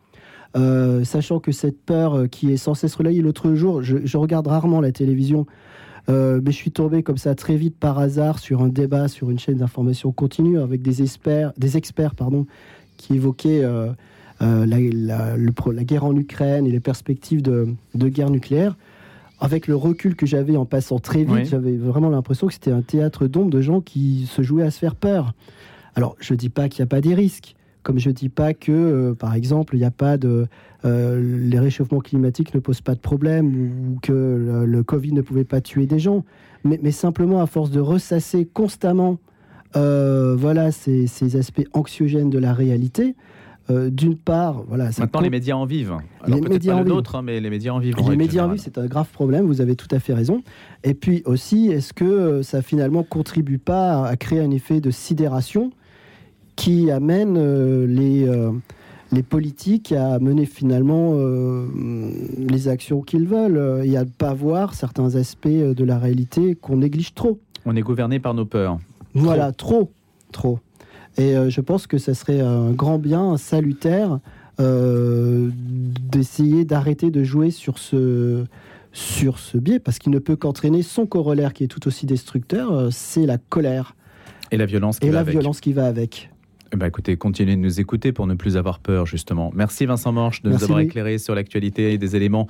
Euh, 0.55 1.03
sachant 1.03 1.39
que 1.39 1.51
cette 1.51 1.81
peur 1.81 2.15
euh, 2.15 2.27
qui 2.27 2.51
est 2.51 2.57
sans 2.57 2.75
cesse 2.75 2.95
relayée 2.95 3.21
l'autre 3.21 3.53
jour, 3.55 3.81
je, 3.81 4.17
regarde 4.17 4.47
rarement 4.47 4.79
la 4.79 4.93
télévision, 4.93 5.45
euh, 6.07 6.39
mais 6.43 6.51
je 6.51 6.55
suis 6.55 6.71
tombé 6.71 7.03
comme 7.03 7.17
ça 7.17 7.35
très 7.35 7.57
vite 7.57 7.75
par 7.77 7.99
hasard 7.99 8.39
sur 8.39 8.61
un 8.61 8.69
débat 8.69 9.09
sur 9.09 9.29
une 9.29 9.39
chaîne 9.39 9.57
d'information 9.57 10.13
continue 10.13 10.59
avec 10.59 10.81
des 10.81 11.01
experts, 11.01 11.51
des 11.57 11.75
experts 11.75 12.15
pardon, 12.15 12.45
qui 12.95 13.15
évoquaient 13.15 13.63
la, 14.39 15.83
guerre 15.83 16.05
en 16.05 16.15
Ukraine 16.15 16.67
et 16.67 16.71
les 16.71 16.79
perspectives 16.79 17.41
de, 17.41 17.75
guerre 17.95 18.29
nucléaire. 18.29 18.77
Avec 19.39 19.67
le 19.67 19.75
recul 19.75 20.15
que 20.15 20.25
j'avais 20.25 20.55
en 20.55 20.65
passant 20.65 20.99
très 20.99 21.23
vite, 21.23 21.45
j'avais 21.45 21.75
vraiment 21.75 22.09
l'impression 22.09 22.47
que 22.47 22.53
c'était 22.53 22.71
un 22.71 22.81
théâtre 22.81 23.27
d'ombre 23.27 23.49
de 23.49 23.61
gens 23.61 23.81
qui 23.81 24.27
se 24.27 24.41
jouaient 24.41 24.63
à 24.63 24.71
se 24.71 24.79
faire 24.79 24.95
peur. 24.95 25.33
Alors, 25.95 26.15
je 26.19 26.33
ne 26.33 26.37
dis 26.37 26.49
pas 26.49 26.69
qu'il 26.69 26.81
n'y 26.81 26.87
a 26.87 26.89
pas 26.89 27.01
des 27.01 27.13
risques. 27.13 27.55
Comme 27.83 27.99
je 27.99 28.09
ne 28.09 28.13
dis 28.13 28.29
pas 28.29 28.53
que, 28.53 28.71
euh, 28.71 29.13
par 29.13 29.35
exemple, 29.35 29.75
il 29.75 29.79
n'y 29.79 29.85
a 29.85 29.91
pas 29.91 30.17
de. 30.17 30.47
Euh, 30.85 31.21
les 31.21 31.59
réchauffements 31.59 31.99
climatiques 31.99 32.53
ne 32.55 32.59
posent 32.59 32.81
pas 32.81 32.95
de 32.95 32.99
problème 32.99 33.93
ou, 33.93 33.99
que 34.01 34.65
le, 34.65 34.83
Covid 34.83 35.13
ne 35.13 35.21
pouvait 35.21 35.43
pas 35.43 35.61
tuer 35.61 35.85
des 35.85 35.99
gens. 35.99 36.23
mais, 36.63 36.91
simplement 36.91 37.41
à 37.41 37.45
force 37.45 37.69
de 37.69 37.79
ressasser 37.79 38.45
constamment 38.45 39.19
euh, 39.75 40.35
voilà, 40.37 40.71
ces, 40.71 41.35
aspects 41.35 41.67
anxiogènes 41.73 42.29
de 42.29 42.39
la 42.39 42.53
réalité, 42.53 43.15
euh, 43.69 43.89
d'une 43.89 44.15
part, 44.15 44.63
voilà. 44.67 44.89
Maintenant, 44.97 45.21
les 45.21 45.29
médias 45.29 45.55
en 45.55 45.65
vivent. 45.65 45.97
Alors, 46.21 46.39
les 46.39 46.49
médias 46.49 46.73
pas 46.73 46.79
en 46.79 46.83
vivent. 46.83 47.03
Hein, 47.13 47.21
mais 47.23 47.39
les 47.39 47.49
médias 47.49 47.73
en 47.73 47.79
vivent. 47.79 47.95
les 48.09 48.15
médias 48.15 48.45
en 48.45 48.49
vivent, 48.49 48.61
c'est 48.61 48.77
un 48.77 48.85
grave 48.85 49.07
problème. 49.11 49.45
Vous 49.45 49.61
avez 49.61 49.75
tout 49.75 49.87
à 49.91 49.99
fait 49.99 50.13
raison. 50.13 50.43
Et 50.83 50.93
puis 50.93 51.23
aussi, 51.25 51.67
est-ce 51.67 51.93
que 51.93 52.05
euh, 52.05 52.43
ça 52.43 52.61
finalement 52.61 53.03
contribue 53.03 53.57
pas 53.57 54.05
à 54.05 54.15
créer 54.17 54.39
un 54.39 54.51
effet 54.51 54.81
de 54.81 54.91
sidération 54.91 55.71
qui 56.55 56.89
amène 56.91 57.85
les 57.85 58.29
les 59.11 59.23
politiques 59.23 59.91
à 59.91 60.19
mener 60.19 60.45
finalement 60.45 61.15
les 62.37 62.67
actions 62.69 63.01
qu'ils 63.01 63.27
veulent 63.27 63.83
et 63.83 63.97
à 63.97 64.05
ne 64.05 64.09
pas 64.09 64.33
voir 64.33 64.73
certains 64.73 65.15
aspects 65.15 65.47
de 65.47 65.83
la 65.83 65.99
réalité 65.99 66.55
qu'on 66.55 66.77
néglige 66.77 67.13
trop. 67.13 67.39
On 67.65 67.75
est 67.75 67.81
gouverné 67.81 68.19
par 68.19 68.33
nos 68.33 68.45
peurs. 68.45 68.79
Voilà, 69.15 69.51
trop, 69.51 69.91
trop. 70.31 70.59
Et 71.17 71.35
euh, 71.35 71.49
je 71.49 71.61
pense 71.61 71.87
que 71.87 71.97
ce 71.97 72.13
serait 72.13 72.41
un 72.41 72.71
grand 72.71 72.97
bien, 72.97 73.37
salutaire, 73.37 74.19
euh, 74.59 75.49
d'essayer 75.53 76.65
d'arrêter 76.65 77.11
de 77.11 77.23
jouer 77.23 77.51
sur 77.51 77.77
ce, 77.77 78.45
sur 78.91 79.39
ce 79.39 79.57
biais, 79.57 79.79
parce 79.79 79.99
qu'il 79.99 80.11
ne 80.11 80.19
peut 80.19 80.35
qu'entraîner 80.35 80.81
son 80.81 81.05
corollaire 81.05 81.53
qui 81.53 81.63
est 81.63 81.67
tout 81.67 81.87
aussi 81.87 82.05
destructeur, 82.05 82.71
euh, 82.71 82.89
c'est 82.91 83.25
la 83.25 83.37
colère. 83.37 83.95
Et 84.51 84.57
la 84.57 84.65
violence 84.65 84.99
qui 84.99 85.07
et 85.07 85.09
va 85.09 85.15
la 85.15 85.19
avec. 85.21 85.33
violence 85.33 85.61
qui 85.61 85.73
va 85.73 85.85
avec. 85.85 86.29
Ben 86.75 86.87
écoutez, 86.87 87.15
continuez 87.15 87.55
de 87.55 87.61
nous 87.61 87.79
écouter 87.79 88.11
pour 88.11 88.27
ne 88.27 88.33
plus 88.33 88.57
avoir 88.57 88.79
peur, 88.79 89.05
justement. 89.05 89.51
Merci 89.55 89.85
Vincent 89.85 90.11
Morche 90.11 90.41
de 90.41 90.49
nous 90.49 90.63
avoir 90.63 90.79
éclairé 90.79 91.19
sur 91.19 91.33
l'actualité 91.35 91.93
et 91.93 91.97
des 91.97 92.15
éléments 92.15 92.47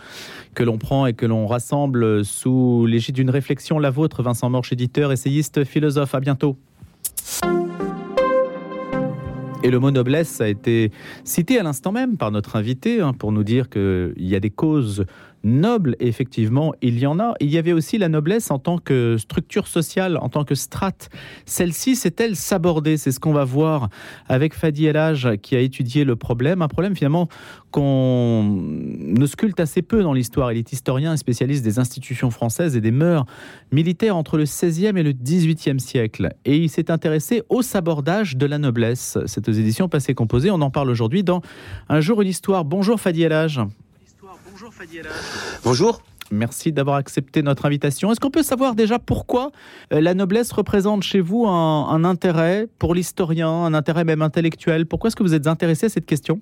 que 0.56 0.64
l'on 0.64 0.78
prend 0.78 1.06
et 1.06 1.14
que 1.14 1.26
l'on 1.26 1.46
rassemble 1.46 2.26
sous 2.26 2.86
l'égide 2.88 3.16
d'une 3.16 3.30
réflexion, 3.30 3.78
la 3.78 3.92
vôtre, 3.92 4.24
Vincent 4.24 4.50
Morche, 4.50 4.72
éditeur, 4.72 5.12
essayiste, 5.12 5.64
philosophe. 5.64 6.16
À 6.16 6.20
bientôt. 6.20 6.58
Et 9.66 9.72
le 9.72 9.80
mot 9.80 9.90
noblesse 9.90 10.42
a 10.42 10.48
été 10.48 10.92
cité 11.24 11.60
à 11.60 11.64
l'instant 11.64 11.92
même 11.92 12.18
par 12.18 12.30
notre 12.30 12.56
invité 12.56 13.02
hein, 13.02 13.14
pour 13.14 13.32
nous 13.32 13.44
dire 13.44 13.68
qu'il 13.68 14.14
y 14.16 14.36
a 14.36 14.40
des 14.40 14.52
causes 14.52 15.06
noble, 15.46 15.96
effectivement, 16.00 16.74
il 16.82 17.00
y 17.00 17.06
en 17.06 17.20
a. 17.20 17.36
Il 17.40 17.50
y 17.50 17.58
avait 17.58 17.72
aussi 17.72 17.98
la 17.98 18.10
noblesse 18.10 18.52
en 18.52 18.60
tant 18.60 18.78
que 18.78 19.16
structure 19.18 19.68
sociale, 19.68 20.18
en 20.18 20.28
tant 20.28 20.44
que 20.44 20.56
strate. 20.56 21.10
Celle-ci 21.46 21.96
s'est-elle 21.96 22.36
sabordée 22.36 22.98
C'est 22.98 23.12
ce 23.12 23.20
qu'on 23.20 23.32
va 23.32 23.46
voir 23.46 23.90
avec 24.28 24.54
Fadi 24.54 24.88
Elage 24.88 25.30
qui 25.42 25.56
a 25.56 25.60
étudié 25.60 26.04
le 26.04 26.16
problème. 26.16 26.62
Un 26.62 26.68
problème 26.68 26.96
finalement 26.96 27.30
qu'on 27.72 28.60
ausculte 29.22 29.60
assez 29.60 29.82
peu 29.82 30.02
dans 30.02 30.14
l'histoire. 30.14 30.52
Il 30.52 30.58
est 30.58 30.74
historien 30.74 31.14
et 31.14 31.18
spécialiste 31.18 31.64
des 31.64 31.80
institutions 31.80 32.32
françaises 32.32 32.76
et 32.76 32.82
des 32.82 32.92
mœurs 32.92 33.26
militaires 33.72 34.18
entre 34.18 34.38
le 34.38 34.46
16e 34.46 34.98
et 34.98 35.04
le 35.04 35.14
18e 35.14 35.80
siècle. 35.80 36.30
Et 36.46 36.58
il 36.58 36.70
s'est 36.70 36.90
intéressé 36.90 37.44
au 37.50 37.62
sabordage 37.62 38.36
de 38.36 38.46
la 38.46 38.58
noblesse. 38.58 39.18
C'est 39.28 39.48
aux 39.48 39.54
éditions 39.54 39.90
Passé 39.90 40.16
Composé. 40.16 40.50
On 40.50 40.62
en 40.62 40.72
parle 40.72 40.90
aujourd'hui 40.90 41.24
dans 41.24 41.42
Un 41.88 42.02
jour 42.02 42.22
une 42.22 42.30
histoire. 42.30 42.66
Bonjour 42.66 43.00
Fadi 43.00 43.24
Elage. 43.24 43.62
Bonjour. 45.64 46.02
Merci 46.32 46.72
d'avoir 46.72 46.96
accepté 46.96 47.44
notre 47.44 47.66
invitation. 47.66 48.12
Est-ce 48.12 48.20
qu'on 48.20 48.32
peut 48.32 48.44
savoir 48.44 48.74
déjà 48.74 48.98
pourquoi 48.98 49.52
euh, 49.94 50.02
la 50.02 50.16
noblesse 50.16 50.52
représente 50.52 51.04
chez 51.04 51.20
vous 51.20 51.46
un, 51.46 52.04
intérêt 52.04 52.68
pour 52.80 52.96
l'historien, 52.96 53.50
un 53.50 53.74
intérêt 53.76 54.04
même 54.04 54.24
intellectuel? 54.24 54.88
Pourquoi 54.88 55.10
est-ce 55.10 55.16
que 55.16 55.24
vous 55.24 55.36
êtes 55.36 55.48
intéressé 55.48 55.86
à 55.86 55.90
cette 55.90 56.08
question? 56.08 56.42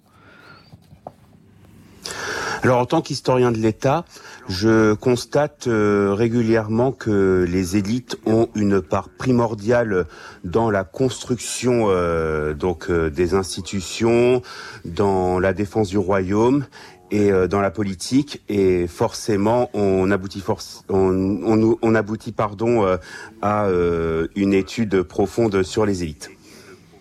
Alors 2.61 2.79
en 2.79 2.85
tant 2.85 3.01
qu'historien 3.01 3.51
de 3.51 3.57
l'État, 3.57 4.05
je 4.47 4.93
constate 4.93 5.67
euh, 5.67 6.13
régulièrement 6.13 6.93
que 6.93 7.45
les 7.45 7.75
élites 7.75 8.17
ont 8.25 8.47
une 8.55 8.81
part 8.81 9.09
primordiale 9.09 10.05
dans 10.45 10.71
la 10.71 10.85
construction 10.85 11.87
euh, 11.89 12.53
donc 12.53 12.89
des 12.89 13.33
institutions, 13.33 14.41
dans 14.85 15.39
la 15.39 15.51
défense 15.51 15.89
du 15.89 15.97
royaume 15.97 16.65
et 17.13 17.32
euh, 17.32 17.48
dans 17.48 17.62
la 17.62 17.70
politique 17.70 18.41
et 18.50 18.88
forcément 18.88 19.70
on 19.74 20.10
aboutit 20.10 20.41
force 20.41 20.84
on, 20.89 21.77
on, 21.82 21.96
aboutit 21.96 22.32
pardon 22.32 22.86
euh, 22.86 22.98
à 23.41 23.65
euh, 23.65 24.27
une 24.36 24.53
étude 24.53 25.03
profonde 25.03 25.62
sur 25.62 25.86
les 25.86 26.01
élites 26.03 26.32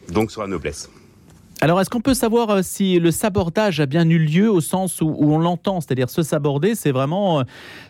donc 0.09 0.31
sur 0.31 0.43
la 0.43 0.49
noblesse. 0.49 0.91
Alors, 1.63 1.81
est-ce 1.81 1.89
qu'on 1.89 2.01
peut 2.01 2.13
savoir 2.13 2.65
si 2.65 2.99
le 2.99 3.13
sabordage 3.13 3.79
a 3.79 3.87
bien 3.87 4.07
eu 4.09 4.19
lieu 4.19 4.51
au 4.51 4.61
sens 4.61 5.01
où, 5.01 5.17
on 5.21 5.39
l'entend, 5.39 5.81
c'est-à-dire 5.81 6.11
se 6.11 6.25
saborder, 6.25 6.75
c'est 6.75 6.91
vraiment, 6.91 7.45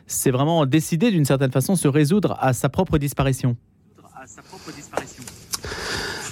c'est 0.06 0.30
vraiment 0.30 0.66
décider 0.66 1.10
d'une 1.10 1.24
certaine 1.24 1.50
façon 1.50 1.74
se 1.74 1.88
résoudre 1.88 2.36
à 2.38 2.52
sa 2.52 2.68
propre 2.68 2.98
disparition. 2.98 3.56
À 4.14 4.26
sa 4.26 4.42
propre 4.42 4.70
disparition. 4.72 5.24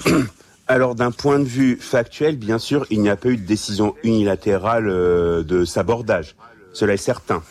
Alors 0.70 0.94
d'un 0.94 1.10
point 1.10 1.40
de 1.40 1.44
vue 1.44 1.76
factuel, 1.80 2.36
bien 2.36 2.60
sûr, 2.60 2.86
il 2.90 3.00
n'y 3.00 3.10
a 3.10 3.16
pas 3.16 3.30
eu 3.30 3.36
de 3.36 3.44
décision 3.44 3.96
unilatérale 4.04 4.86
euh, 4.86 5.42
de 5.42 5.64
sabordage. 5.64 6.36
Cela 6.72 6.92
est 6.92 6.96
certain. 6.96 7.42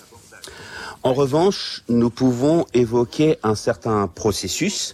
En 1.03 1.13
revanche, 1.13 1.83
nous 1.89 2.09
pouvons 2.09 2.65
évoquer 2.73 3.38
un 3.43 3.55
certain 3.55 4.07
processus 4.07 4.93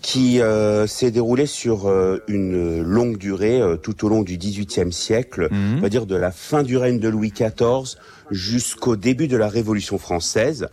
qui 0.00 0.40
euh, 0.40 0.86
s'est 0.86 1.10
déroulé 1.10 1.44
sur 1.44 1.90
euh, 1.90 2.24
une 2.26 2.80
longue 2.80 3.18
durée 3.18 3.60
tout 3.82 4.06
au 4.06 4.08
long 4.08 4.22
du 4.22 4.38
XVIIIe 4.38 4.90
siècle, 4.90 5.48
mhm. 5.50 5.76
on 5.76 5.80
va 5.82 5.90
dire 5.90 6.06
de 6.06 6.16
la 6.16 6.30
fin 6.30 6.62
du 6.62 6.78
règne 6.78 6.98
de 6.98 7.10
Louis 7.10 7.34
XIV 7.36 7.98
jusqu'au 8.30 8.96
début 8.96 9.28
de 9.28 9.36
la 9.36 9.48
Révolution 9.48 9.98
française, 9.98 10.68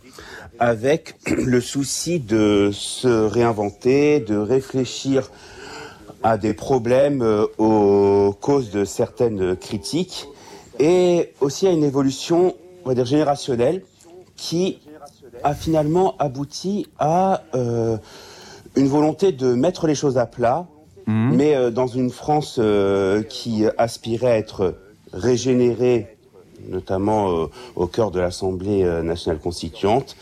avec 0.58 1.16
le 1.26 1.60
souci 1.60 2.20
de 2.20 2.70
se 2.72 3.08
réinventer, 3.08 4.20
de 4.20 4.38
réfléchir 4.38 5.30
à 6.26 6.38
des 6.38 6.54
problèmes 6.54 7.22
euh, 7.22 7.46
aux 7.56 8.32
causes 8.32 8.70
de 8.70 8.84
certaines 8.84 9.54
critiques 9.54 10.26
et 10.80 11.32
aussi 11.40 11.68
à 11.68 11.70
une 11.70 11.84
évolution, 11.84 12.56
on 12.84 12.88
va 12.88 12.96
dire, 12.96 13.04
générationnelle 13.04 13.82
qui 14.34 14.80
a 15.44 15.54
finalement 15.54 16.16
abouti 16.18 16.88
à 16.98 17.44
euh, 17.54 17.96
une 18.74 18.88
volonté 18.88 19.30
de 19.30 19.54
mettre 19.54 19.86
les 19.86 19.94
choses 19.94 20.18
à 20.18 20.26
plat, 20.26 20.66
mmh. 21.06 21.30
mais 21.36 21.54
euh, 21.54 21.70
dans 21.70 21.86
une 21.86 22.10
France 22.10 22.60
qui 23.28 23.64
aspirait 23.78 24.32
à 24.32 24.36
être 24.36 24.74
régénérée, 25.12 26.18
notamment 26.68 27.48
au 27.76 27.86
cœur 27.86 28.10
de 28.10 28.18
l'Assemblée 28.18 28.82
nationale 29.04 29.38
constituante, 29.38 30.16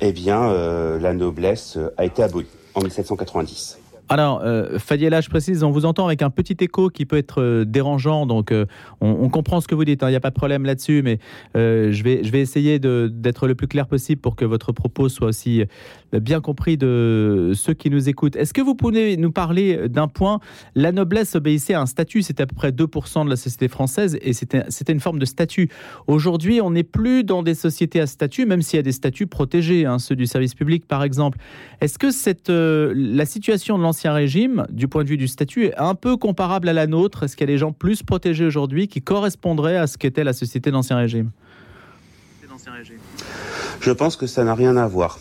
eh 0.00 0.12
bien, 0.12 0.52
la 1.00 1.12
noblesse 1.12 1.76
a 1.96 2.04
été 2.04 2.22
abolie 2.22 2.46
en 2.74 2.80
1790. 2.80 3.78
Alors, 4.10 4.40
euh, 4.42 4.78
Fadiela, 4.78 5.20
je 5.20 5.28
précise, 5.28 5.62
on 5.62 5.70
vous 5.70 5.84
entend 5.84 6.06
avec 6.06 6.22
un 6.22 6.30
petit 6.30 6.56
écho 6.60 6.88
qui 6.88 7.04
peut 7.04 7.18
être 7.18 7.42
euh, 7.42 7.64
dérangeant, 7.66 8.24
donc 8.24 8.52
euh, 8.52 8.64
on, 9.02 9.28
comprend 9.28 9.60
ce 9.60 9.68
que 9.68 9.74
vous 9.74 9.84
dites, 9.84 10.02
hein, 10.02 10.08
il 10.08 10.12
n'y 10.12 10.16
a 10.16 10.20
pas 10.20 10.30
de 10.30 10.34
problème 10.34 10.64
là-dessus, 10.64 11.02
mais 11.02 11.18
euh, 11.56 11.92
je, 11.92 12.02
vais, 12.02 12.24
je 12.24 12.32
vais 12.32 12.40
essayer 12.40 12.78
d'être 12.78 13.46
le 13.46 13.54
plus 13.54 13.66
clair 13.66 13.86
possible 13.86 14.22
pour 14.22 14.34
que 14.34 14.46
votre 14.46 14.72
propos 14.72 15.10
soit 15.10 15.28
aussi 15.28 15.62
bien 16.12 16.40
compris 16.40 16.78
de 16.78 17.52
ceux 17.54 17.74
qui 17.74 17.90
nous 17.90 18.08
écoutent. 18.08 18.36
Est-ce 18.36 18.54
que 18.54 18.62
vous 18.62 18.74
pouvez 18.74 19.18
nous 19.18 19.30
parler 19.30 19.88
d'un 19.90 20.08
point? 20.08 20.40
La 20.74 20.90
noblesse 20.90 21.34
obéissait 21.34 21.74
à 21.74 21.82
un 21.82 21.86
statut, 21.86 22.22
c'était 22.22 22.44
à 22.44 22.46
peu 22.46 22.54
près 22.54 22.70
2% 22.70 23.26
de 23.26 23.30
la 23.30 23.36
société 23.36 23.68
française, 23.68 24.18
et 24.22 24.32
c'était 24.32 24.92
une 24.92 25.00
forme 25.00 25.18
de 25.18 25.26
statut. 25.26 25.68
Aujourd'hui, 26.06 26.62
on 26.62 26.70
n'est 26.70 26.82
plus 26.82 27.24
dans 27.24 27.42
des 27.42 27.54
sociétés 27.54 28.00
à 28.00 28.06
statut, 28.06 28.46
même 28.46 28.62
s'il 28.62 28.78
y 28.78 28.80
a 28.80 28.82
des 28.82 28.92
statuts 28.92 29.26
protégés, 29.26 29.84
hein, 29.84 29.98
ceux 29.98 30.16
du 30.16 30.26
service 30.26 30.54
public 30.54 30.86
par 30.86 31.02
exemple. 31.02 31.38
Est-ce 31.82 31.98
que 31.98 32.10
cette, 32.10 32.48
la 32.48 33.26
situation 33.26 33.76
de 33.76 33.82
l'ancien 33.82 33.97
régime, 34.06 34.66
du 34.70 34.88
point 34.88 35.04
de 35.04 35.08
vue 35.08 35.16
du 35.16 35.28
statut, 35.28 35.66
est 35.66 35.76
un 35.76 35.94
peu 35.94 36.16
comparable 36.16 36.68
à 36.68 36.72
la 36.72 36.86
nôtre 36.86 37.24
Est-ce 37.24 37.36
qu'il 37.36 37.48
y 37.48 37.50
a 37.50 37.54
des 37.54 37.58
gens 37.58 37.72
plus 37.72 38.02
protégés 38.02 38.44
aujourd'hui 38.44 38.88
qui 38.88 39.02
correspondraient 39.02 39.76
à 39.76 39.86
ce 39.86 39.98
qu'était 39.98 40.24
la 40.24 40.32
société 40.32 40.70
d'Ancien 40.70 40.96
Régime? 40.96 41.30
Je 43.80 43.90
pense 43.90 44.16
que 44.16 44.26
ça 44.26 44.44
n'a 44.44 44.54
rien 44.54 44.76
à 44.76 44.86
voir. 44.86 45.18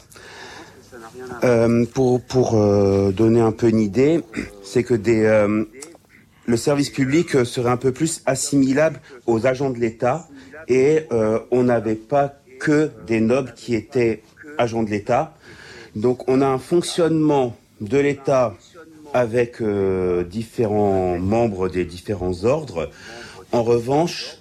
Euh, 1.44 1.86
pour 1.94 2.22
pour 2.22 2.56
euh, 2.56 3.12
donner 3.12 3.42
un 3.42 3.52
peu 3.52 3.70
une 3.70 3.80
idée, 3.80 4.22
c'est 4.64 4.84
que 4.84 4.94
des, 4.94 5.24
euh, 5.24 5.66
le 6.46 6.58
service 6.58 6.90
public 6.90 7.46
serait 7.46 7.70
un 7.70 7.78
peu 7.78 7.92
plus 7.92 8.22
assimilable 8.26 9.00
aux 9.26 9.46
agents 9.46 9.70
de 9.70 9.80
l'État 9.80 10.28
et 10.68 11.08
on 11.52 11.64
n'avait 11.64 11.96
pas 11.96 12.36
que 12.60 12.92
des 13.06 13.22
nobles 13.22 13.54
qui 13.56 13.76
étaient 13.76 14.24
agents 14.58 14.84
de 14.84 14.90
l'État. 14.90 15.34
Donc 15.96 16.28
on 16.28 16.42
a 16.42 16.48
un 16.48 16.58
fonctionnement 16.58 17.56
de 17.80 17.98
l'État 17.98 18.56
avec 19.14 19.62
euh, 19.62 20.24
différents 20.24 21.18
membres 21.18 21.70
des 21.70 21.86
différents 21.86 22.44
ordres. 22.44 22.90
En 23.52 23.64
revanche, 23.64 24.38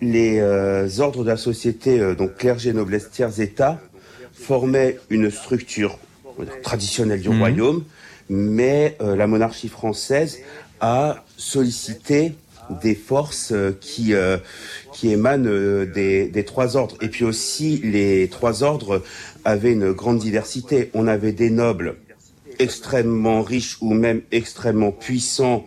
les 0.00 0.38
euh, 0.38 0.88
ordres 0.98 1.24
de 1.24 1.28
la 1.28 1.36
société, 1.36 2.00
euh, 2.00 2.14
donc 2.14 2.36
clergé, 2.36 2.72
noblesse, 2.72 3.10
tiers, 3.10 3.40
État, 3.40 3.80
formaient 4.32 4.98
une 5.10 5.30
structure 5.30 5.98
traditionnelle 6.62 7.20
du 7.20 7.30
mhm. 7.30 7.38
royaume, 7.40 7.84
mais 8.28 8.96
la 9.00 9.26
monarchie 9.26 9.68
française 9.68 10.38
a 10.80 11.24
sollicité 11.36 12.34
des 12.82 12.94
forces 12.94 13.52
qui 13.80 14.12
qui 14.92 15.10
émanent 15.10 15.84
des, 15.86 16.28
des 16.28 16.44
trois 16.44 16.76
ordres. 16.76 16.96
Et 17.00 17.08
puis 17.08 17.24
aussi, 17.24 17.80
les 17.82 18.28
trois 18.28 18.62
ordres 18.62 19.02
avaient 19.44 19.72
une 19.72 19.90
grande 19.90 20.18
diversité. 20.18 20.90
On 20.94 21.08
avait 21.08 21.32
des 21.32 21.50
nobles 21.50 21.96
extrêmement 22.58 23.42
riches 23.42 23.78
ou 23.80 23.94
même 23.94 24.22
extrêmement 24.32 24.92
puissants 24.92 25.66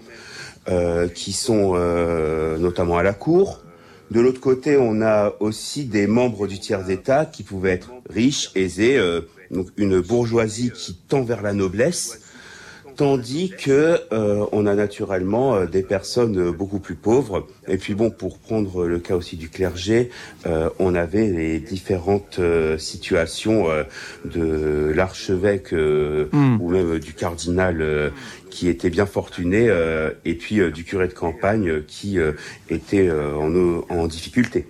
euh, 0.70 1.08
qui 1.08 1.34
sont 1.34 1.74
euh, 1.76 2.58
notamment 2.58 2.98
à 2.98 3.04
la 3.04 3.14
cour. 3.14 3.62
De 4.12 4.20
l'autre 4.20 4.40
côté, 4.42 4.78
on 4.78 5.02
a 5.02 5.34
aussi 5.40 5.86
des 5.86 6.06
membres 6.06 6.46
du 6.46 6.60
tiers 6.60 6.90
état 6.90 7.26
qui 7.26 7.44
pouvaient 7.44 7.72
être 7.72 7.92
riches, 8.10 8.52
aisés, 8.56 8.98
euh, 8.98 9.22
donc 9.52 9.68
une 9.78 10.02
bourgeoisie 10.02 10.72
qui 10.72 10.96
tend 10.96 11.24
vers 11.24 11.42
la 11.42 11.54
noblesse 11.54 12.21
tandis 12.96 13.50
que 13.50 14.00
euh, 14.12 14.46
on 14.52 14.66
a 14.66 14.76
naturellement 14.76 15.56
euh, 15.56 15.66
des 15.66 15.84
personnes 15.84 16.38
euh, 16.38 16.52
beaucoup 16.52 16.80
plus 16.80 16.96
pauvres. 16.96 17.48
Et 17.68 17.78
puis 17.78 17.94
bon, 17.94 18.10
pour 18.10 18.40
prendre 18.40 18.86
le 18.86 19.00
cas 19.00 19.16
aussi 19.16 19.38
du 19.38 19.50
clergé, 19.50 20.10
on 20.80 20.96
avait 20.96 21.28
les 21.28 21.60
différentes 21.60 22.40
situations 22.78 23.68
de 24.26 24.92
l'archevêque 24.94 25.72
hmm. 25.72 26.60
ou 26.60 26.70
même 26.70 27.00
du 27.00 27.14
cardinal 27.14 28.12
qui 28.50 28.68
était 28.68 28.90
bien 28.90 29.06
fortuné, 29.06 29.70
et 30.26 30.34
puis 30.36 30.60
du 30.72 30.84
curé 30.84 31.08
de 31.08 31.14
campagne 31.14 31.84
qui 31.84 32.18
était 32.70 33.10
en, 33.12 33.84
en 33.90 34.08
difficulté. 34.08 34.66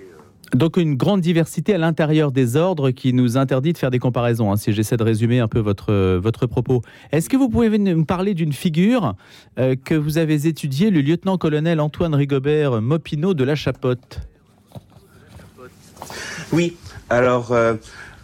Donc 0.54 0.76
une 0.76 0.96
grande 0.96 1.22
diversité 1.22 1.74
à 1.74 1.78
l'intérieur 1.78 2.32
des 2.32 2.58
ordres 2.58 2.92
qui 2.92 3.14
nous 3.14 3.38
interdit 3.38 3.72
de 3.72 3.78
faire 3.78 3.92
des 3.92 4.00
comparaisons, 4.00 4.52
hein, 4.52 4.58
si 4.58 4.74
j'essaie 4.74 4.98
de 4.98 5.04
résumer 5.04 5.40
un 5.40 5.48
peu 5.48 5.60
votre, 5.60 6.18
votre 6.18 6.46
propos. 6.46 6.82
Est-ce 7.12 7.30
que 7.30 7.38
vous 7.38 7.48
pouvez 7.48 7.78
nous 7.78 8.06
parler 8.06 8.34
d'une 8.34 8.52
figure 8.52 9.16
euh, 9.60 9.76
que 9.82 9.96
vous 9.96 10.18
avez 10.18 10.48
étudiée, 10.48 10.90
le 10.90 11.00
lieutenant-colonel 11.02 11.80
Antoine 11.80 12.14
Rigobert 12.14 12.82
Mopineau 12.82 13.34
de 13.34 13.46
la 13.46 13.56
Chapotte 13.56 14.20
Oui, 16.52 16.76
alors 17.10 17.54
euh, 17.54 17.76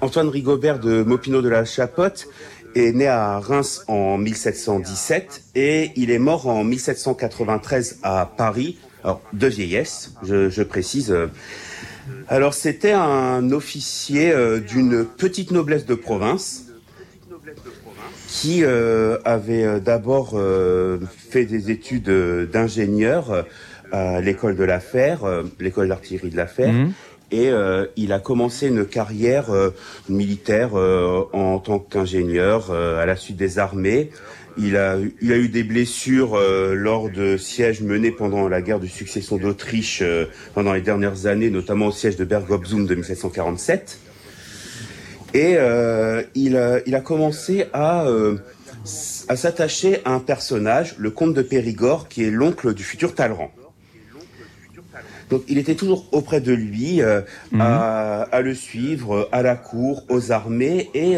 Antoine 0.02 0.28
Rigobert 0.28 0.80
de 0.80 1.04
Mopineau 1.04 1.42
de 1.42 1.50
la 1.50 1.64
Chapotte 1.64 2.28
est 2.76 2.92
né 2.92 3.08
à 3.08 3.40
Reims 3.40 3.84
en 3.88 4.18
1717 4.18 5.44
et 5.56 5.92
il 5.96 6.12
est 6.12 6.20
mort 6.20 6.48
en 6.48 6.64
1793 6.64 8.00
à 8.04 8.30
Paris, 8.38 8.78
alors 9.04 9.22
de 9.32 9.48
vieillesse, 9.48 10.14
je, 10.24 10.62
précise. 10.64 11.12
Euh, 11.12 11.28
alors 12.28 12.54
c'était 12.54 12.92
un 12.92 13.52
officier 13.52 14.32
euh, 14.32 14.60
d'une 14.60 15.06
petite 15.06 15.52
noblesse 15.52 15.86
de 15.86 15.96
province 15.96 16.66
qui 18.28 18.64
euh, 18.64 19.18
avait 19.24 19.64
euh, 19.64 19.80
d'abord 19.80 20.40
fait 21.08 21.46
des 21.46 21.72
études 21.72 22.10
d'ingénieur 22.52 23.46
à 23.92 24.20
l'école 24.20 24.58
de 24.58 24.66
l'affaire, 24.66 25.22
l'école 25.60 25.88
d'artillerie 25.88 26.30
de 26.30 26.38
l'affaire. 26.38 26.74
Mmh. 26.74 26.94
Et 27.32 27.52
il 27.98 28.14
a 28.14 28.20
commencé 28.20 28.68
une 28.68 28.86
carrière 28.86 29.48
militaire 30.08 30.76
en 30.76 31.60
tant 31.60 31.80
qu'ingénieur 31.80 32.72
à 32.72 33.06
la 33.06 33.16
suite 33.18 33.36
des 33.38 33.60
armées. 33.60 34.12
Il 34.60 34.76
a, 34.76 34.98
il 35.22 35.32
a 35.32 35.38
eu 35.38 35.50
des 35.50 35.64
blessures 35.64 36.36
euh, 36.36 36.74
lors 36.74 37.10
de 37.10 37.38
sièges 37.38 37.82
menés 37.82 38.12
pendant 38.12 38.48
la 38.48 38.62
guerre 38.62 38.80
de 38.80 38.88
succession 38.88 39.38
d'Autriche 39.38 40.00
euh, 40.02 40.26
pendant 40.56 40.74
les 40.74 40.82
dernières 40.82 41.28
années, 41.28 41.52
notamment 41.52 41.88
au 41.88 41.92
siège 41.92 42.16
de 42.16 42.26
Berg-op-Zoom 42.26 42.88
de 42.88 42.96
1747. 42.96 44.00
Et 45.36 45.58
euh, 45.58 46.24
il, 46.34 46.58
a, 46.58 46.80
il 46.88 46.96
a 46.96 47.02
commencé 47.02 47.66
à, 47.72 48.08
à 49.28 49.36
s'attacher 49.36 50.00
à 50.06 50.12
un 50.14 50.20
personnage, 50.20 50.96
le 50.98 51.12
comte 51.12 51.36
de 51.36 51.44
Périgord, 51.44 52.08
qui 52.08 52.24
est 52.24 52.32
l'oncle 52.32 52.74
du 52.74 52.84
futur 52.84 53.14
Talleyrand. 53.14 53.52
Donc 55.30 55.44
il 55.50 55.58
était 55.58 55.76
toujours 55.76 56.08
auprès 56.14 56.40
de 56.40 56.54
lui, 56.54 57.02
mhm. 57.02 57.62
à, 57.62 58.22
à, 58.22 58.42
le 58.42 58.56
suivre 58.56 59.28
à 59.34 59.44
la 59.44 59.56
cour, 59.56 60.04
aux 60.10 60.32
armées, 60.32 60.90
et 60.94 61.18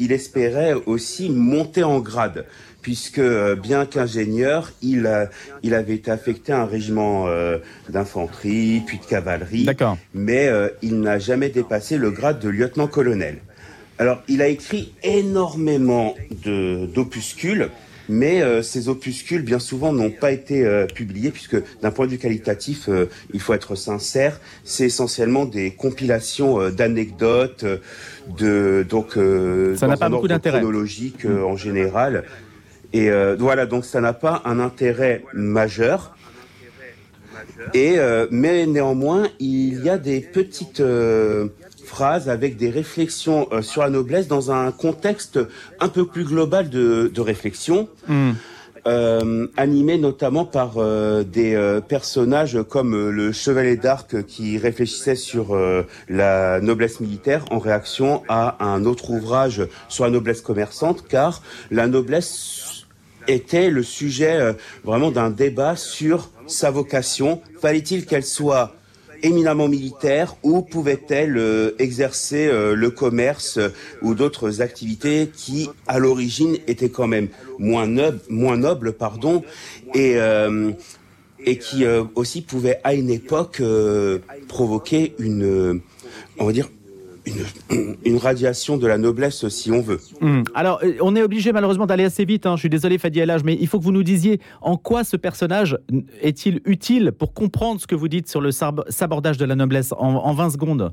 il 0.00 0.12
espérait 0.12 0.74
aussi 0.86 1.30
monter 1.30 1.84
en 1.84 2.00
grade 2.00 2.44
puisque 2.84 3.18
euh, 3.18 3.56
bien 3.56 3.86
qu'ingénieur, 3.86 4.70
il, 4.82 5.10
il 5.62 5.72
avait 5.74 5.94
été 5.94 6.10
affecté 6.10 6.52
à 6.52 6.60
un 6.60 6.66
régiment 6.66 7.26
euh, 7.28 7.56
d'infanterie, 7.88 8.82
puis 8.86 8.98
de 8.98 9.06
cavalerie, 9.06 9.66
mais 10.12 10.48
euh, 10.48 10.68
il 10.82 11.00
n'a 11.00 11.18
jamais 11.18 11.48
dépassé 11.48 11.96
le 11.96 12.10
grade 12.10 12.40
de 12.40 12.50
lieutenant-colonel. 12.50 13.38
Alors, 13.98 14.22
il 14.28 14.42
a 14.42 14.48
écrit 14.48 14.92
énormément 15.02 16.14
d'opuscules, 16.44 17.70
mais 18.08 18.42
ces 18.62 18.88
opuscules, 18.88 19.42
bien 19.42 19.60
souvent, 19.60 19.92
n'ont 19.92 20.10
pas 20.10 20.32
été 20.32 20.84
publiés, 20.92 21.30
puisque 21.30 21.56
d'un 21.80 21.92
point 21.92 22.06
de 22.06 22.10
vue 22.10 22.18
qualitatif, 22.18 22.90
il 23.32 23.40
faut 23.40 23.54
être 23.54 23.76
sincère, 23.76 24.40
c'est 24.64 24.86
essentiellement 24.86 25.44
des 25.44 25.70
compilations 25.70 26.70
d'anecdotes, 26.70 27.64
de 28.36 28.84
donc 28.86 29.12
ça 29.78 29.86
n'a 29.86 29.96
pas 29.96 30.08
beaucoup 30.08 30.26
d'intérêt 30.26 30.58
chronologique 30.58 31.24
en 31.24 31.56
général. 31.56 32.24
Et 32.94 33.10
euh, 33.10 33.34
voilà, 33.36 33.66
donc 33.66 33.84
ça 33.84 34.00
n'a 34.00 34.12
pas 34.12 34.40
un 34.44 34.60
intérêt 34.60 35.24
majeur. 35.34 36.16
Et 37.74 37.98
euh, 37.98 38.28
mais 38.30 38.66
néanmoins, 38.66 39.26
il 39.40 39.82
y 39.82 39.90
a 39.90 39.98
des 39.98 40.20
petites 40.20 40.78
euh, 40.78 41.48
phrases 41.84 42.28
avec 42.28 42.56
des 42.56 42.70
réflexions 42.70 43.48
sur 43.62 43.82
la 43.82 43.90
noblesse 43.90 44.28
dans 44.28 44.52
un 44.52 44.70
contexte 44.70 45.40
un 45.80 45.88
peu 45.88 46.06
plus 46.06 46.24
global 46.24 46.70
de, 46.70 47.20
réflexion. 47.20 47.88
Hmm. 48.06 48.32
animé 49.56 49.98
notamment 49.98 50.44
par 50.44 50.74
des 51.24 51.80
personnages 51.88 52.58
comme 52.68 53.10
le 53.10 53.32
chevalier 53.32 53.76
d'Arc 53.76 54.24
qui 54.24 54.56
réfléchissait 54.58 55.16
sur 55.16 55.56
la 56.08 56.60
noblesse 56.60 57.00
militaire 57.00 57.44
en 57.50 57.58
réaction 57.58 58.22
à 58.28 58.64
un 58.64 58.84
autre 58.84 59.10
ouvrage 59.10 59.66
sur 59.88 60.04
la 60.04 60.10
noblesse 60.10 60.42
commerçante, 60.42 61.04
car 61.08 61.42
la 61.70 61.86
noblesse 61.86 62.73
était 63.28 63.70
le 63.70 63.82
sujet 63.82 64.40
euh, 64.40 64.52
vraiment 64.84 65.10
d'un 65.10 65.30
débat 65.30 65.76
sur 65.76 66.30
sa 66.46 66.70
vocation. 66.70 67.40
Fallait-il 67.60 68.06
qu'elle 68.06 68.24
soit 68.24 68.76
éminemment 69.22 69.68
militaire 69.68 70.36
ou 70.42 70.62
pouvait-elle 70.62 71.38
euh, 71.38 71.74
exercer 71.78 72.46
euh, 72.46 72.74
le 72.74 72.90
commerce 72.90 73.58
ou 74.02 74.14
d'autres 74.14 74.60
activités 74.60 75.30
qui, 75.34 75.70
à 75.86 75.98
l'origine, 75.98 76.56
étaient 76.66 76.90
quand 76.90 77.06
même 77.06 77.28
moins, 77.58 77.86
nobles, 77.86 78.20
moins 78.28 78.56
nobles 78.56 78.92
pardon, 78.92 79.42
et, 79.94 80.16
et 81.46 81.58
qui 81.58 81.84
aussi 82.14 82.42
pouvaient, 82.42 82.80
à 82.84 82.94
une 82.94 83.10
époque, 83.10 83.62
provoquer 84.48 85.14
une, 85.18 85.80
on 86.38 86.46
va 86.46 86.52
dire, 86.52 86.68
une, 88.04 88.18
radiation 88.18 88.76
de 88.76 88.86
la 88.86 88.98
noblesse 88.98 89.48
si 89.48 89.70
on 89.70 89.80
veut. 89.80 90.00
Hmm. 90.20 90.42
Alors, 90.54 90.80
euh, 90.82 90.94
on 91.00 91.16
est 91.16 91.22
obligé 91.22 91.52
malheureusement 91.52 91.86
d'aller 91.86 92.04
assez 92.04 92.24
vite. 92.24 92.46
Hein. 92.46 92.56
Je 92.56 92.60
suis 92.60 92.70
désolé, 92.70 92.98
Fadi 92.98 93.20
Elage, 93.20 93.44
mais 93.44 93.56
il 93.58 93.66
faut 93.66 93.78
que 93.78 93.84
vous 93.84 93.92
nous 93.92 94.02
disiez 94.02 94.40
en 94.60 94.76
quoi 94.76 95.04
ce 95.04 95.16
personnage 95.16 95.78
est-il 96.20 96.60
utile 96.64 97.12
pour 97.12 97.32
comprendre 97.32 97.80
ce 97.80 97.86
que 97.86 97.94
vous 97.94 98.08
dites 98.08 98.28
sur 98.28 98.40
le 98.40 98.50
sabordage 98.50 99.38
de 99.38 99.44
la 99.44 99.54
noblesse 99.54 99.92
en, 99.92 100.14
en 100.14 100.34
20 100.34 100.50
secondes? 100.50 100.92